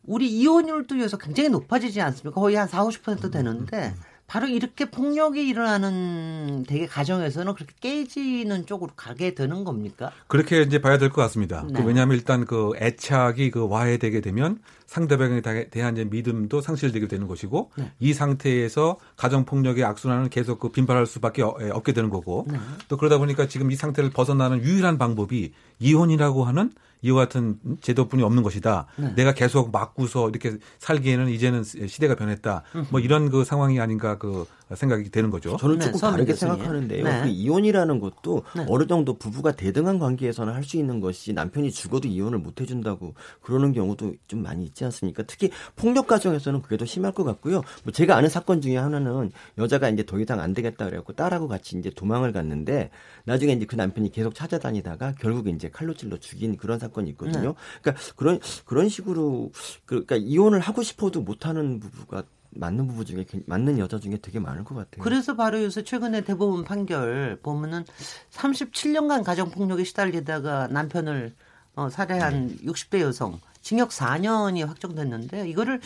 [0.05, 2.39] 우리 이혼율도 요새 굉장히 높아지지 않습니까?
[2.39, 3.93] 거의 한 4, 50% 되는데
[4.25, 10.11] 바로 이렇게 폭력이 일어나는 되게 가정에서는 그렇게 깨지는 쪽으로 가게 되는 겁니까?
[10.27, 11.63] 그렇게 이제 봐야 될 것 같습니다.
[11.63, 11.81] 그 네.
[11.81, 14.59] 그 왜냐하면 일단 그 애착이 그 와해되게 되면
[14.89, 17.91] 상대방에 대한 이제 믿음도 상실되게 되는 것이고 네.
[17.99, 22.57] 이 상태에서 가정 폭력의 악순환을 계속 그 빈발할 수밖에 예, 없게 되는 거고 네.
[22.87, 26.71] 또 그러다 보니까 지금 이 상태를 벗어나는 유일한 방법이 이혼이라고 하는
[27.01, 28.87] 이와 같은 제도뿐이 없는 것이다.
[28.97, 29.13] 네.
[29.15, 32.63] 내가 계속 맞고서 이렇게 살기에는 이제는 시대가 변했다.
[32.89, 35.55] 뭐 이런 그 상황이 아닌가 그 생각이 되는 거죠.
[35.55, 37.03] 저는 네, 조금 네, 다르게 생각하는데요.
[37.05, 37.21] 네.
[37.23, 38.65] 그 이혼이라는 것도 네.
[38.67, 43.71] 어느 정도 부부가 대등한 관계에서는 할 수 있는 것이 남편이 죽어도 이혼을 못 해준다고 그러는
[43.73, 45.23] 경우도 좀 많이 있지 않습니까?
[45.23, 47.61] 특히 폭력 가정에서는 그게 더 심할 것 같고요.
[47.83, 51.77] 뭐 제가 아는 사건 중에 하나는 여자가 이제 더 이상 안 되겠다 그래갖고 딸하고 같이
[51.77, 52.89] 이제 도망을 갔는데
[53.25, 57.49] 나중에 이제 그 남편이 계속 찾아다니다가 결국에 이제 칼로 찔러 죽인 그런 사건이 있거든요.
[57.49, 57.55] 네.
[57.81, 59.51] 그러니까 그런 그런 식으로
[59.85, 64.75] 그러니까 이혼을 하고 싶어도 못하는 부부가 맞는 부부 중에 맞는 여자 중에 되게 많을 것
[64.75, 65.03] 같아요.
[65.03, 67.85] 그래서 바로 요새 최근에 대법원 판결 보면은
[68.31, 71.35] 37년간 가정 폭력에 시달리다가 남편을
[71.75, 72.55] 어, 살해한 네.
[72.65, 75.79] 60대 여성 징역 4년이 확정됐는데 이거를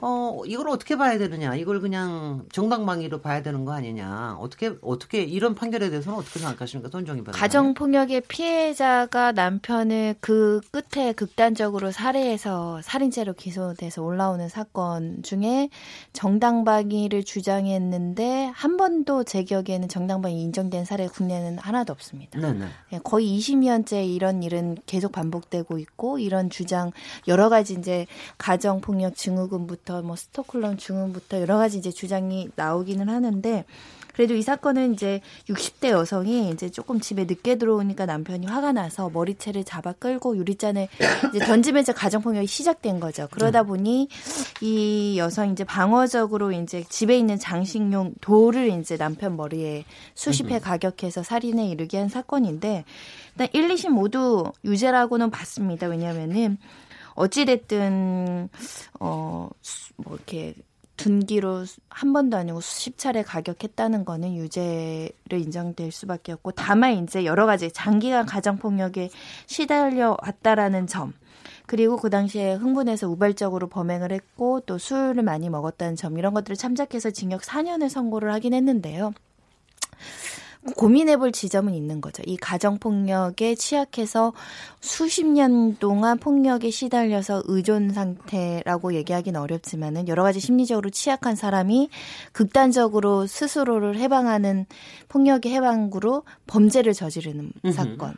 [0.00, 1.56] 어, 이걸 어떻게 봐야 되느냐.
[1.56, 4.36] 이걸 그냥 정당방위로 봐야 되는 거 아니냐.
[4.38, 6.88] 어떻게, 어떻게, 이런 판결에 대해서는 어떻게 생각하십니까?
[6.88, 7.40] 손정희 변호사.
[7.40, 15.68] 가정폭력의 피해자가 남편을 그 끝에 극단적으로 살해해서 살인죄로 기소돼서 올라오는 사건 중에
[16.12, 22.38] 정당방위를 주장했는데 한 번도 제 기억에는 정당방위 인정된 사례 국내는 하나도 없습니다.
[22.38, 22.66] 네네.
[22.92, 26.92] 예, 거의 20년째 이런 일은 계속 반복되고 있고 이런 주장
[27.26, 28.06] 여러 가지 이제
[28.38, 33.64] 가정폭력 증후군부터 부터 뭐 스톡홀름 증후부터 여러 가지 이제 주장이 나오기는 하는데
[34.12, 39.62] 그래도 이 사건은 이제 60대 여성이 이제 조금 집에 늦게 들어오니까 남편이 화가 나서 머리채를
[39.64, 40.88] 잡아 끌고 유리잔을
[41.28, 43.28] 이제 던지면서 가정폭력이 시작된 거죠.
[43.30, 44.08] 그러다 보니
[44.60, 49.84] 이 여성 이제 방어적으로 이제 집에 있는 장식용 돌을 이제 남편 머리에
[50.16, 52.84] 수십 회 가격해서 살인에 이르게 한 사건인데
[53.34, 55.86] 일단 1, 2심 모두 유죄라고는 봤습니다.
[55.86, 56.58] 왜냐면은
[57.18, 58.48] 어찌됐든,
[59.00, 59.48] 어,
[59.96, 60.54] 뭐 이렇게
[60.98, 67.46] 둔기로 한 번도 아니고 수십 차례 가격했다는 거는 유죄를 인정될 수밖에 없고 다만 이제 여러
[67.46, 69.08] 가지 장기간 가정 폭력에
[69.46, 71.14] 시달려 왔다라는 점
[71.66, 77.10] 그리고 그 당시에 흥분해서 우발적으로 범행을 했고 또 술을 많이 먹었다는 점 이런 것들을 참작해서
[77.10, 79.12] 징역 4년을 선고를 하긴 했는데요.
[80.76, 82.22] 고민해볼 지점은 있는 거죠.
[82.26, 84.32] 이 가정폭력에 취약해서
[84.80, 91.88] 수십 년 동안 폭력에 시달려서 의존 상태라고 얘기하기는 어렵지만은 여러 가지 심리적으로 취약한 사람이
[92.32, 94.66] 극단적으로 스스로를 해방하는
[95.08, 97.72] 폭력의 해방구로 범죄를 저지르는 음흠.
[97.72, 98.14] 사건.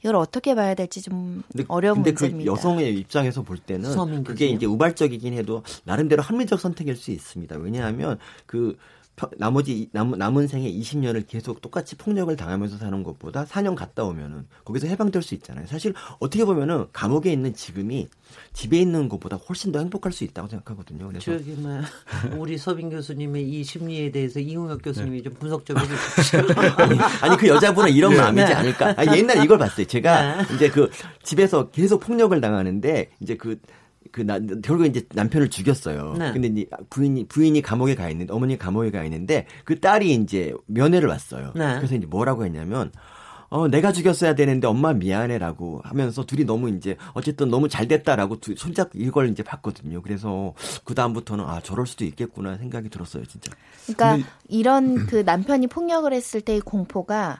[0.00, 2.52] 이걸 어떻게 봐야 될지 좀 근데, 어려운 근데 그 문제입니다.
[2.52, 7.56] 그 여성의 입장에서 볼 때는 그게 이제 우발적이긴 해도 나름대로 합리적 선택일 수 있습니다.
[7.56, 8.76] 왜냐하면 그
[9.38, 14.86] 나머지 남, 남은 생에 20년을 계속 똑같이 폭력을 당하면서 사는 것보다 4년 갔다 오면은 거기서
[14.88, 15.66] 해방될 수 있잖아요.
[15.66, 18.08] 사실 어떻게 보면은 감옥에 있는 지금이
[18.52, 21.08] 집에 있는 것보다 훨씬 더 행복할 수 있다고 생각하거든요.
[21.08, 21.80] 그래서 저기 뭐
[22.36, 25.22] 우리 서빈 교수님의 이 심리에 대해서 이웅혁 교수님이 네.
[25.22, 26.40] 좀 분석 좀 해주십시오.
[26.76, 28.18] 아니, 아니, 그 여자분은 이런 네.
[28.18, 28.54] 마음이지 네.
[28.54, 28.94] 않을까?
[28.96, 29.86] 아니, 옛날에 이걸 봤어요.
[29.86, 30.54] 제가 네.
[30.54, 30.90] 이제 그
[31.22, 33.58] 집에서 계속 폭력을 당하는데 이제 그
[34.16, 36.14] 그 나, 결국 이제 남편을 죽였어요.
[36.18, 36.32] 네.
[36.32, 41.06] 근데 이제 부인이 부인이 감옥에 가 있는데 어머니 감옥에 가 있는데 그 딸이 이제 면회를
[41.06, 41.52] 왔어요.
[41.54, 41.76] 네.
[41.76, 42.92] 그래서 이제 뭐라고 했냐면
[43.50, 48.54] 어, 내가 죽였어야 되는데 엄마 미안해라고 하면서 둘이 너무 이제 어쨌든 너무 잘 됐다라고 두,
[48.56, 50.00] 손잡 이걸 이제 봤거든요.
[50.00, 50.54] 그래서
[50.84, 53.52] 그 다음부터는 아 저럴 수도 있겠구나 생각이 들었어요, 진짜.
[53.84, 57.38] 그러니까 근데, 이런 그 남편이 폭력을 했을 때의 공포가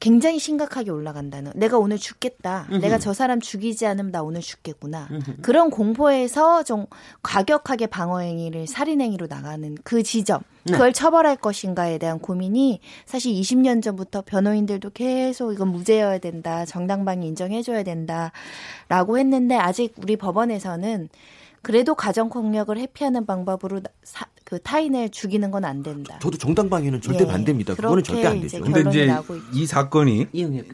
[0.00, 2.80] 굉장히 심각하게 올라간다는 내가 오늘 죽겠다 음흠.
[2.80, 5.36] 내가 저 사람 죽이지 않으면 나 오늘 죽겠구나 음흠.
[5.42, 6.86] 그런 공포에서 좀
[7.22, 10.72] 과격하게 방어행위를 살인행위로 나가는 그 지점 네.
[10.72, 17.82] 그걸 처벌할 것인가에 대한 고민이 사실 20년 전부터 변호인들도 계속 이건 무죄여야 된다 정당방위 인정해줘야
[17.82, 21.08] 된다라고 했는데 아직 우리 법원에서는
[21.62, 26.18] 그래도 가정폭력을 회피하는 방법으로 사, 그 타인을 죽이는 건 안 된다.
[26.22, 27.30] 저도 정당 방위는 절대 네.
[27.30, 27.74] 반대입니다.
[27.74, 28.60] 그거는 절대 안 되죠.
[28.62, 29.14] 그런데 이제
[29.52, 30.28] 이 사건이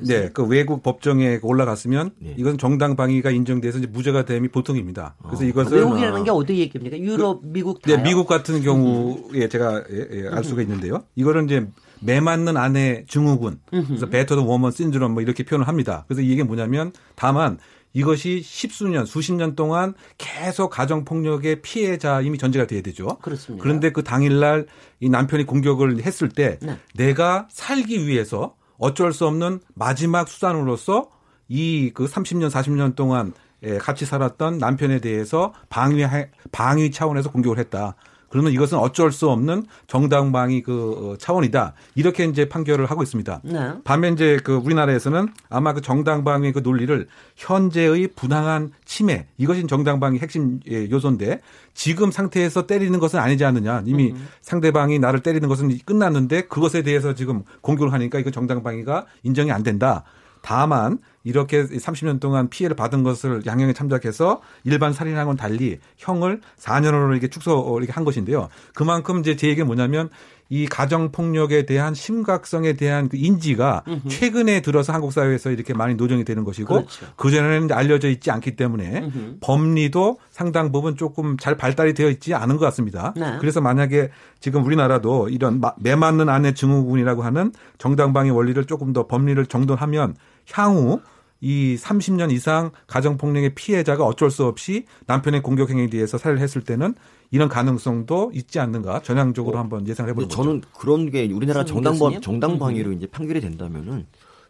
[0.07, 2.35] 네, 그 외국 법정에 올라갔으면 네.
[2.39, 5.17] 이건 정당 방위가 인정돼서 이제 무죄가 됨이 보통입니다.
[5.25, 5.47] 그래서 어.
[5.47, 6.99] 이것을 외국이라는 게 어디 얘기입니까?
[7.01, 11.03] 유럽, 그, 미국 다 네, 미국 같은 경우에 제가 예, 예, 알 수가 있는데요.
[11.17, 11.67] 이거는 이제
[11.99, 16.05] 매 맞는 아내 증후군, 그래서 battered woman syndrome 뭐 이렇게 표현을 합니다.
[16.07, 17.59] 그래서 이게 뭐냐면 다만
[17.95, 23.17] 이것이 십수년, 수십 년 동안 계속 가정폭력의 피해자 이미 전제가 돼야 되죠.
[23.23, 23.63] 그렇습니다.
[23.63, 24.67] 그런데 그 당일날
[25.01, 26.77] 이 남편이 공격을 했을 때 네.
[26.95, 31.09] 내가 살기 위해서 어쩔 수 없는 마지막 수단으로서
[31.49, 33.33] 이 그 30년, 40년 동안
[33.79, 36.05] 같이 살았던 남편에 대해서 방위,
[36.53, 37.95] 방위 차원에서 공격을 했다.
[38.35, 41.75] 그러면 이것은 어쩔 수 없는 정당방위 그 어, 차원이다.
[41.95, 43.43] 이렇게 이제 판결을 하고 있습니다.
[43.45, 43.75] 네.
[43.85, 47.07] 반면 이제 그 우리나라에서는 아마 그 정당방위 그 논리를
[47.37, 51.43] 현재의 부당한 침해 이것이 정당방위 핵심 예, 요소인데
[51.75, 53.85] 지금 상태에서 때리는 것은 아니지 않느냐.
[53.87, 54.27] 이미 음.
[54.41, 60.03] 상대방이 나를 때리는 것은 끝났는데 그것에 대해서 지금 공격을 하니까 이거 정당방위가 인정이 안 된다.
[60.43, 67.29] 다만 이렇게 30년 동안 피해를 받은 것을 양형에 참작해서 일반 살인하고는 달리 형을 4년으로 이렇게
[67.29, 68.49] 축소 이렇게 한 것인데요.
[68.75, 70.11] 그만큼 이제 제 얘기는 뭐냐면
[70.51, 74.09] 이 가정 폭력에 대한 심각성에 대한 그 인지가 으흠.
[74.09, 77.07] 최근에 들어서 한국 사회에서 이렇게 많이 노정이 되는 것이고 그렇죠.
[77.17, 79.39] 그 전에는 알려져 있지 않기 때문에 으흠.
[79.41, 83.15] 법리도 상당 부분 조금 잘 발달이 되어 있지 않은 것 같습니다.
[83.17, 83.39] 네.
[83.41, 89.45] 그래서 만약에 지금 우리나라도 이런 매 맞는 아내 증후군이라고 하는 정당방위 원리를 조금 더 법리를
[89.47, 90.15] 정돈하면
[90.53, 91.01] 향후
[91.41, 96.95] 이 30년 이상 가정폭력의 피해자가 어쩔 수 없이 남편의 공격 행위에 대해서 살해를 했을 때는
[97.31, 100.43] 이런 가능성도 있지 않는가 전향적으로 어, 한번 예상을 해보는 거죠.
[100.43, 104.07] 저는 그런 게 우리나라 정당방 정당방위로 이제 판결이 된다면은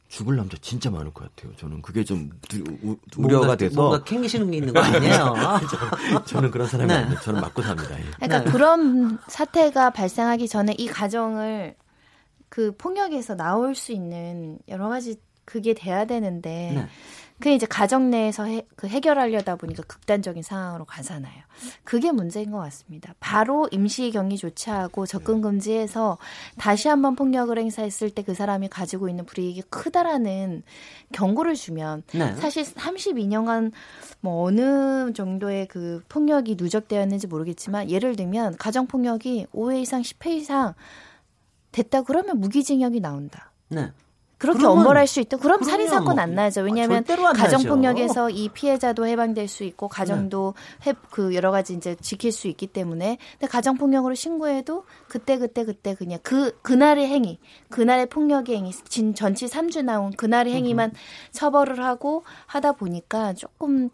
[0.08, 1.56] 죽을 남자 진짜 많을 것 같아요.
[1.56, 2.30] 저는 그게 좀
[2.82, 5.34] 우, 우려가 돼서 뭔가 캥기시는 게 있는 거 아니에요?
[6.26, 6.98] 저는 그런 사람이 네.
[6.98, 7.20] 아니에요.
[7.20, 7.98] 저는 맞고 삽니다.
[7.98, 8.04] 예.
[8.16, 8.50] 그러니까 네.
[8.52, 11.74] 그런 사태가 발생하기 전에 이 가정을
[12.48, 16.86] 그 폭력에서 나올 수 있는 여러 가지 그게 돼야 되는데 네.
[17.38, 21.34] 그게 이제 가정 내에서 해, 그 해결하려다 보니까 극단적인 상황으로 가잖아요.
[21.82, 23.14] 그게 문제인 것 같습니다.
[23.18, 26.18] 바로 임시 격리 조치하고 접근 금지해서
[26.56, 30.62] 다시 한번 폭력을 행사했을 때 그 사람이 가지고 있는 불이익이 크다라는
[31.12, 32.34] 경고를 주면 네.
[32.36, 33.72] 사실 32년간
[34.20, 40.74] 뭐 어느 정도의 그 폭력이 누적되었는지 모르겠지만 예를 들면 가정 폭력이 5회 이상 10회 이상
[41.72, 43.52] 됐다 그러면 무기징역이 나온다.
[43.68, 43.90] 네.
[44.44, 45.38] 그렇게 엄벌할 수 있다.
[45.38, 46.60] 그럼 살인 사건 안 나죠.
[46.60, 50.90] 왜냐하면 아, 가정 폭력에서 이 피해자도 해방될 수 있고 가정도 네.
[50.90, 55.64] 해, 그 여러 가지 이제 지킬 수 있기 때문에 근데 가정 폭력으로 신고해도 그때 그때
[55.64, 57.38] 그때 그냥 그 그날의 행위,
[57.70, 60.92] 그날의 폭력의 행위, 진 전치 3주 나온 그날의 행위만
[61.32, 63.88] 처벌을 하고 하다 보니까 조금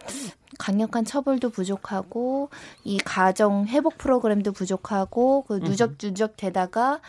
[0.59, 2.51] 강력한 처벌도 부족하고
[2.85, 7.01] 이 가정 회복 프로그램도 부족하고 그 누적 누적 되다가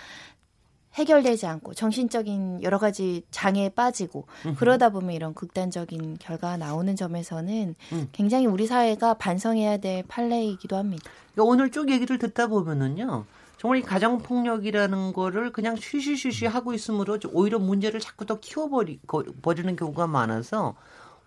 [0.96, 4.26] 해결되지 않고 정신적인 여러 가지 장애에 빠지고
[4.58, 8.10] 그러다 보면 이런 극단적인 결과가 나오는 점에서는 음.
[8.12, 11.10] 굉장히 우리 사회가 반성해야 될 판례이기도 합니다.
[11.34, 13.26] 그러니까 오늘 쭉 얘기를 듣다 보면은요.
[13.58, 19.02] 정말 이 가정 폭력이라는 거를 그냥 쉬쉬쉬쉬 하고 있으므로 오히려 문제를 자꾸 더 키워버리
[19.44, 20.76] 버리는 경우가 많아서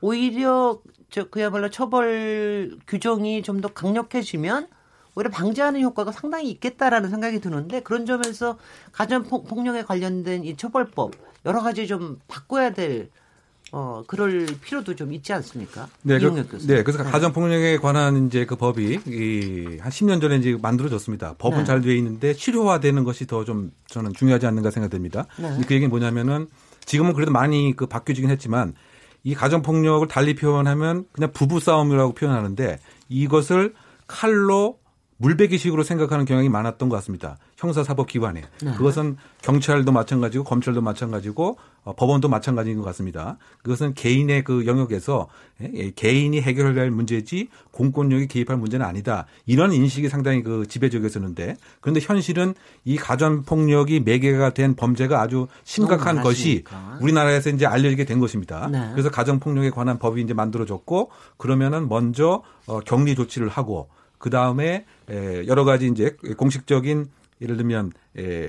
[0.01, 4.67] 오히려 저 그야말로 처벌 규정이 좀 더 강력해지면
[5.15, 8.59] 오히려 방지하는 효과가 상당히 있겠다라는 생각이 드는데 그런 점에서
[8.93, 11.13] 가정 폭력에 관련된 이 처벌법
[11.47, 13.11] 여러 가지 좀 바꿔야 될
[13.73, 15.89] 어, 그럴 필요도 좀 있지 않습니까?
[16.03, 17.11] 네, 그, 네, 그래서 네.
[17.11, 21.35] 가정폭력에 관한 이제 그 법이 이, 한 10년 전에 이제 만들어졌습니다.
[21.39, 21.65] 법은 네.
[21.65, 25.27] 잘 되어 있는데 실효화되는 것이 더 좀 저는 중요하지 않는가 생각됩니다.
[25.39, 25.61] 네.
[25.67, 26.47] 그 얘기는 뭐냐면은
[26.85, 28.75] 지금은 그래도 많이 그 바뀌어지긴 했지만
[29.25, 33.75] 이 가정폭력을 달리 표현하면 그냥 부부싸움이라고 표현하는데 이것을
[34.07, 34.79] 칼로
[35.25, 37.39] 물베기식으로 생각하는 경향이 많았던 것 같습니다.
[37.57, 38.43] 형사사법기관에.
[38.63, 38.73] 네.
[38.73, 43.39] 그것은 경찰도 마찬가지고 검찰도 마찬가지고 어, 법원도 마찬가지인 것 같습니다.
[43.63, 45.29] 그것은 개인의 그 영역에서
[45.63, 49.27] 예, 예, 개인이 해결해야 할 문제지 공권력이 개입할 문제는 아니다.
[49.47, 52.55] 이런 인식이 상당히 그 지배적이었었는데 그런데 현실은
[52.85, 56.65] 이 가전폭력이 매개가 된 범죄가 아주 심각한 것이
[57.01, 58.69] 우리나라에서 이제 알려지게 된 것입니다.
[58.69, 58.91] 네.
[58.93, 63.89] 그래서 가정폭력에 관한 법이 이제 만들어졌고 그러면은 먼저 어, 격리 조치를 하고
[64.19, 64.85] 그 다음에
[65.47, 67.07] 여러 가지 이제 공식적인
[67.41, 67.93] 예를 들면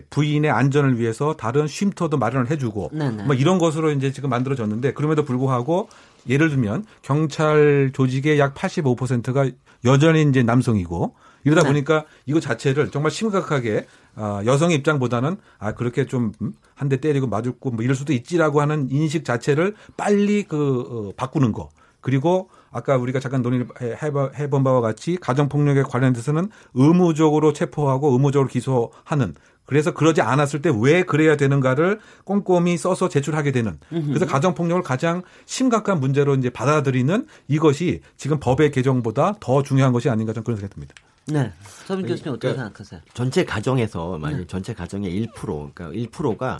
[0.09, 3.23] 부인의 안전을 위해서 다른 쉼터도 마련을 해주고 네네.
[3.23, 5.89] 뭐 이런 것으로 이제 지금 만들어졌는데 그럼에도 불구하고
[6.29, 9.49] 예를 들면 경찰 조직의 약 85%가
[9.85, 11.67] 여전히 이제 남성이고 이러다 네.
[11.67, 13.85] 보니까 이거 자체를 정말 심각하게
[14.15, 16.31] 아, 여성의 입장보다는 아 그렇게 좀
[16.75, 21.53] 한 대 때리고 맞을고 뭐 이럴 수도 있지라고 하는 인식 자체를 빨리 그 어, 바꾸는
[21.53, 21.69] 거
[22.01, 29.33] 그리고 아까 우리가 잠깐 논의를 해본 바와 같이 가정폭력에 관련돼서는 의무적으로 체포하고 의무적으로 기소하는
[29.65, 36.01] 그래서 그러지 않았을 때 왜 그래야 되는가를 꼼꼼히 써서 제출하게 되는 그래서 가정폭력을 가장 심각한
[36.01, 40.93] 문제로 이제 받아들이는 이것이 지금 법의 개정보다 더 중요한 것이 아닌가 저는 그런 생각이 듭니다.
[41.27, 41.53] 네.
[41.87, 43.01] 서민 교수님 어떻게 그러니까 생각하세요?
[43.13, 44.47] 전체 가정에서 만약 네.
[44.47, 46.59] 전체 가정의 1% 그러니까 1%가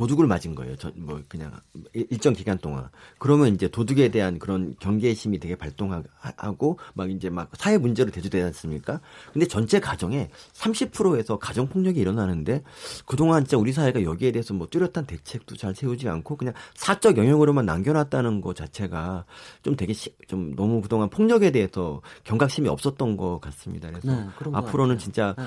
[0.00, 0.76] 도둑을 맞은 거예요.
[0.76, 1.52] 저, 뭐 그냥
[1.92, 2.88] 일정 기간 동안.
[3.18, 9.02] 그러면 이제 도둑에 대한 그런 경계심이 되게 발동하고 막 이제 막 사회 문제로 대두되지 않습니까?
[9.30, 12.62] 근데 전체 가정에 30%에서 가정 폭력이 일어나는데
[13.04, 17.66] 그동안 진짜 우리 사회가 여기에 대해서 뭐 뚜렷한 대책도 잘 세우지 않고 그냥 사적 영역으로만
[17.66, 19.26] 남겨놨다는 것 자체가
[19.62, 23.90] 좀 되게 시, 좀 너무 그동안 폭력에 대해서 경각심이 없었던 것 같습니다.
[23.90, 25.44] 그래서 네, 앞으로는 진짜 네.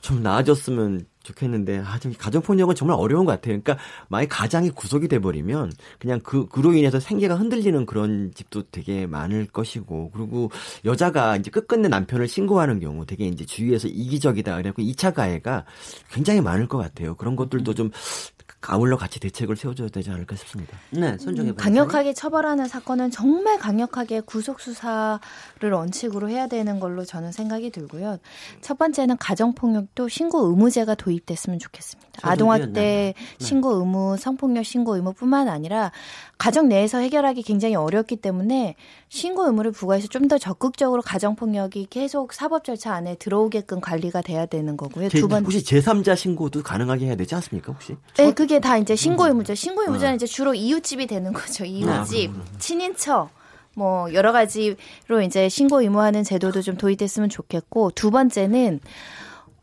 [0.00, 3.60] 좀 나아졌으면 좋겠는데 아, 좀 가정폭력은 정말 어려운 것 같아요.
[3.60, 3.76] 그러니까
[4.08, 10.10] 만약 가장이 구속이 돼버리면 그냥 그 그로 인해서 생계가 흔들리는 그런 집도 되게 많을 것이고
[10.12, 10.50] 그리고
[10.84, 15.64] 여자가 이제 끝끝내 남편을 신고하는 경우 되게 이제 주위에서 이기적이다 그래갖고 2차 가해가
[16.12, 17.16] 굉장히 많을 것 같아요.
[17.16, 17.90] 그런 것들도 좀
[18.66, 20.76] 아울러 같이 대책을 세워줘야 되지 않을까 싶습니다.
[20.90, 25.20] 네, 손정혜 음, 강력하게 처벌하는 사건은 정말 강력하게 구속 수사를
[25.60, 28.18] 원칙으로 해야 되는 걸로 저는 생각이 들고요.
[28.60, 32.10] 첫 번째는 가정 폭력도 신고 의무제가 도입 됐으면 좋겠습니다.
[32.22, 33.14] 아동학대 네.
[33.38, 35.92] 신고 의무, 성폭력 신고 의무뿐만 아니라
[36.38, 38.74] 가정 내에서 해결하기 굉장히 어렵기 때문에
[39.08, 44.46] 신고 의무를 부과해서 좀 더 적극적으로 가정 폭력이 계속 사법 절차 안에 들어오게끔 관리가 돼야
[44.46, 45.10] 되는 거고요.
[45.10, 45.44] 두 번.
[45.44, 47.94] 혹시 제3자 신고도 가능하게 해야 되지 않습니까, 혹시?
[48.16, 49.54] 네, 그게 다 이제 신고 의무죠.
[49.54, 50.16] 신고 의무자는 네.
[50.16, 51.64] 이제 주로 이웃집이 되는 거죠.
[51.66, 53.28] 이웃집, 아, 친인척.
[53.76, 58.80] 뭐 여러 가지로 이제 신고 의무하는 제도도 좀 도입됐으면 좋겠고 두 번째는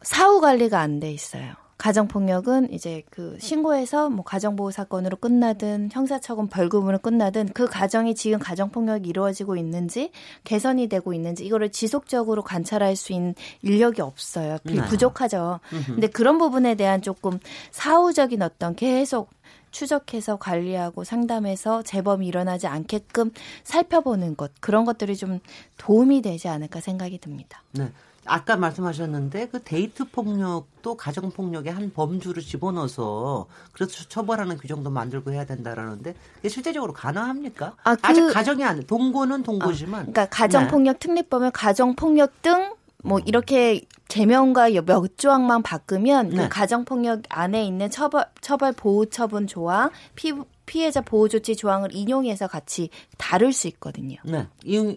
[0.04, 1.54] 사후 관리가 안 돼 있어요.
[1.82, 9.10] 가정폭력은 이제 그 신고해서 뭐 가정보호 사건으로 끝나든 형사처분 벌금으로 끝나든 그 가정이 지금 가정폭력이
[9.10, 10.12] 이루어지고 있는지
[10.44, 13.34] 개선이 되고 있는지 이거를 지속적으로 관찰할 수 있는
[13.64, 14.60] 인력이 없어요.
[14.64, 14.76] 네.
[14.86, 15.60] 부족하죠.
[15.88, 17.40] 근데 그런 부분에 대한 조금
[17.72, 19.32] 사후적인 어떤 계속
[19.72, 23.32] 추적해서 관리하고 상담해서 재범이 일어나지 않게끔
[23.64, 25.40] 살펴보는 것 그런 것들이 좀
[25.78, 27.64] 도움이 되지 않을까 생각이 듭니다.
[27.72, 27.92] 네.
[28.26, 35.46] 아까 말씀하셨는데 그 데이트 폭력도 가정 폭력의 한 범주를 집어넣어서 그래서 처벌하는 규정도 만들고 해야
[35.46, 37.76] 된다라는데 이게 실제적으로 가능합니까?
[37.84, 39.94] 아, 그, 직 가정이 아니 동거는 동거지만.
[39.94, 41.00] 아, 그러니까 가정 폭력 네.
[41.00, 46.44] 특례법은 가정 폭력 등 뭐 이렇게 제명과 몇 조항만 바꾸면 그 네.
[46.44, 50.34] 그 가정 폭력 안에 있는 처벌 처벌 보호 처분 조항, 피,
[50.66, 54.18] 피해자 보호 조치 조항을 인용해서 같이 다룰 수 있거든요.
[54.24, 54.48] 네.
[54.64, 54.96] 이용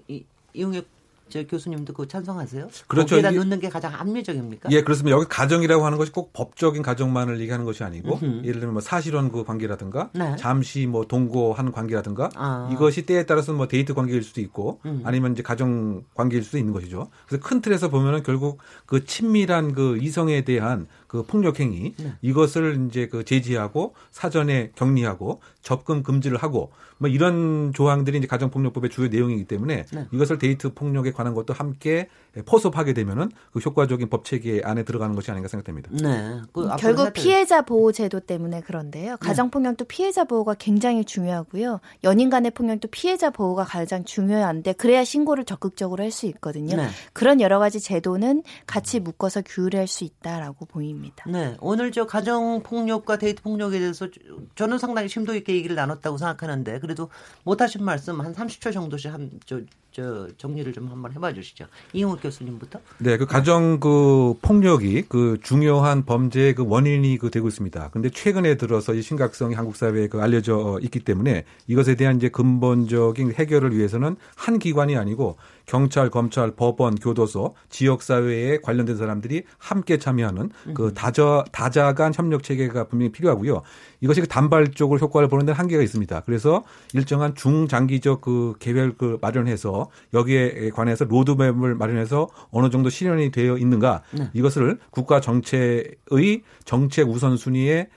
[0.53, 0.87] 이용혁
[1.35, 2.69] 저 교수님도 그 찬성하세요?
[2.87, 3.17] 그렇죠.
[3.17, 4.71] 거기다 넣는 게 가장 합리적입니까?
[4.71, 5.17] 예, 그렇습니다.
[5.17, 8.47] 여기 가정이라고 하는 것이 꼭 법적인 가정만을 얘기하는 것이 아니고 음흠.
[8.47, 10.37] 예를 들면 뭐 사실혼 그 관계라든가 네.
[10.37, 12.71] 잠시 뭐 동거한 관계라든가 아.
[12.73, 15.03] 이것이 때에 따라서 뭐 데이트 관계일 수도 있고 음.
[15.03, 17.09] 아니면 이제 가정 관계일 수도 있는 것이죠.
[17.27, 22.15] 그래서 큰 틀에서 보면은 결국 그 친밀한 그 이성에 대한 그 폭력 행위 네.
[22.23, 29.07] 이것을 이제 그 제지하고 사전에 격리하고 접근 금지를 하고 뭐 이런 조항들이 이제 가정폭력법의 주요
[29.07, 30.09] 내용이기 때문에 네.
[30.11, 32.09] 이것을 데이트 폭력에 관한 것도 함께
[32.43, 35.91] 포섭하게 되면은 그 효과적인 법 체계 안에 들어가는 것이 아닌가 생각됩니다.
[35.93, 36.41] 네.
[36.53, 39.11] 그 결국 피해자 보호 제도 때문에 그런데요.
[39.13, 39.17] 네.
[39.21, 41.81] 가정 폭력도 피해자 보호가 굉장히 중요하고요.
[42.05, 46.77] 연인 간의 폭력도 피해자 보호가 가장 중요한데 그래야 신고를 적극적으로 할 수 있거든요.
[46.77, 46.89] 네.
[47.13, 51.25] 그런 여러 가지 제도는 같이 묶어서 규율할 수 있다라고 보입니다.
[51.29, 51.57] 네.
[51.61, 54.09] 오늘 저 가정 폭력과 데이트 폭력에 대해서
[54.55, 57.11] 저는 상당히 심도 있게 얘기를 나눴다고 생각하는데 그래도
[57.43, 59.61] 못 하신 말씀 한 30초 정도씩 한저
[59.95, 61.67] 저 정리를 좀 한번 해봐 주시죠.
[61.93, 62.81] 이용욱 교수님부터.
[62.99, 67.91] 네, 그 가정 그 폭력이 그 중요한 범죄의 그 원인이 그 되고 있습니다.
[67.93, 73.35] 그런데 최근에 들어서 이 심각성이 한국 사회에 그 알려져 있기 때문에 이것에 대한 이제 근본적인
[73.35, 75.37] 해결을 위해서는 한 기관이 아니고
[75.67, 80.95] 경찰, 검찰, 법원, 교도소, 지역 사회에 관련된 사람들이 함께 참여하는 그 음.
[80.95, 83.63] 다자 다자간 협력 체계가 분명히 필요하고요.
[84.01, 86.21] 이것이 그 단발적으로 효과를 보는 데는 한계가 있습니다.
[86.27, 93.57] 그래서 일정한 중장기적 그 계획을 그 마련해서 여기에 관해서 로드맵을 마련해서 어느 정도 실현이 되어
[93.57, 94.29] 있는가 네.
[94.33, 97.89] 이것을 국가 정책의 정책 우선순위에 예,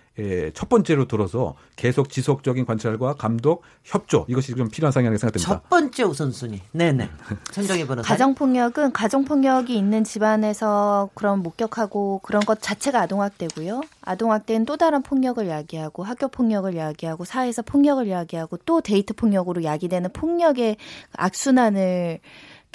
[0.53, 5.53] 첫 번째로 들어서 계속 지속적인 관찰과 감독, 협조 이것이 좀 필요한 상황이라고 생각됩니다.
[5.53, 6.61] 첫 번째 우선순위.
[6.71, 7.09] 네네.
[7.51, 8.07] 천정희 변호사.
[8.07, 13.81] 가정폭력은 가정폭력이 있는 집안에서 그런 목격하고 그런 것 자체가 아동학대고요.
[14.01, 20.11] 아동학대는 또 다른 폭력을 야기하고 학교 폭력을 야기하고 사회에서 폭력을 야기하고 또 데이트 폭력으로 야기되는
[20.13, 20.77] 폭력의
[21.13, 22.19] 악순환을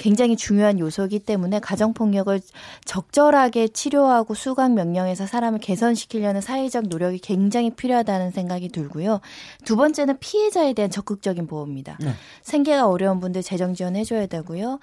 [0.03, 2.41] 굉장히 중요한 요소이기 때문에 가정폭력을
[2.83, 9.21] 적절하게 치료하고 수강 명령해서 사람을 개선시키려는 사회적 노력이 굉장히 필요하다는 생각이 들고요.
[9.63, 11.97] 두 번째는 피해자에 대한 적극적인 보호입니다.
[12.01, 12.11] 네.
[12.41, 14.79] 생계가 어려운 분들 재정 지원해줘야 되고요.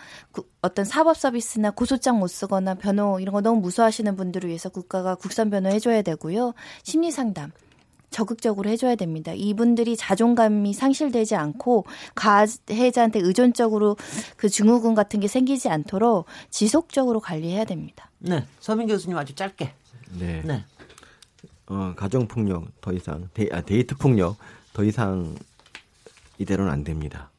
[0.63, 5.51] 어떤 사법 서비스나 고소장 못 쓰거나 변호 이런 거 너무 무서워하시는 분들을 위해서 국가가 국선
[5.51, 6.55] 변호 해줘야 되고요.
[6.83, 7.53] 심리 상담.
[8.11, 9.33] 적극적으로 해줘야 됩니다.
[9.35, 11.85] 이분들이 자존감이 상실되지 않고
[12.15, 13.97] 가해자한테 의존적으로
[14.37, 18.11] 그 증후군 같은 게 생기지 않도록 지속적으로 관리해야 됩니다.
[18.19, 19.73] 네, 서민 교수님 아주 짧게.
[20.19, 20.43] 네.
[20.45, 20.65] 네.
[21.67, 24.37] 어, 가정 폭력 더 이상 데, 아, 데이트 폭력
[24.73, 25.37] 더 이상
[26.39, 27.31] 이대로는 안 됩니다.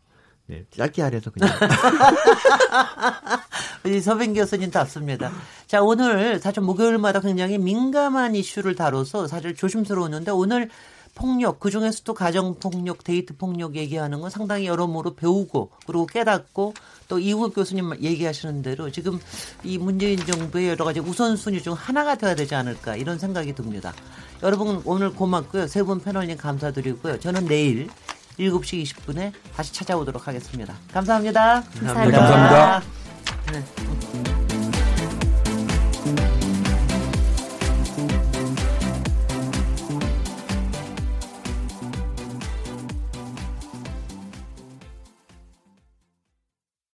[0.52, 1.50] 네, 짧게 하래서 그냥.
[3.86, 5.32] 우리 서빈 교수님 답습니다.
[5.66, 10.70] 자, 오늘 사실 목요일마다 굉장히 민감한 이슈를 다뤄서 사실 조심스러웠는데 오늘
[11.16, 16.74] 폭력, 그 중에서도 가정 폭력, 데이트 폭력 얘기하는 건 상당히 여러모로 배우고 그리고 깨닫고
[17.08, 19.20] 또 이국 교수님 얘기하시는 대로 지금
[19.64, 23.94] 이 문재인 정부의 여러 가지 우선순위 중 하나가 되어야 되지 않을까 이런 생각이 듭니다.
[24.44, 25.68] 여러분 오늘 고맙고요.
[25.68, 27.20] 세 분 패널님 감사드리고요.
[27.20, 27.90] 저는 내일
[28.40, 30.76] 7시 20분에 다시 찾아오도록 하겠습니다.
[30.94, 31.64] 감사합니다.
[31.80, 32.20] 감사합니다.
[32.20, 32.82] 감사합니다.
[33.52, 34.41] 네.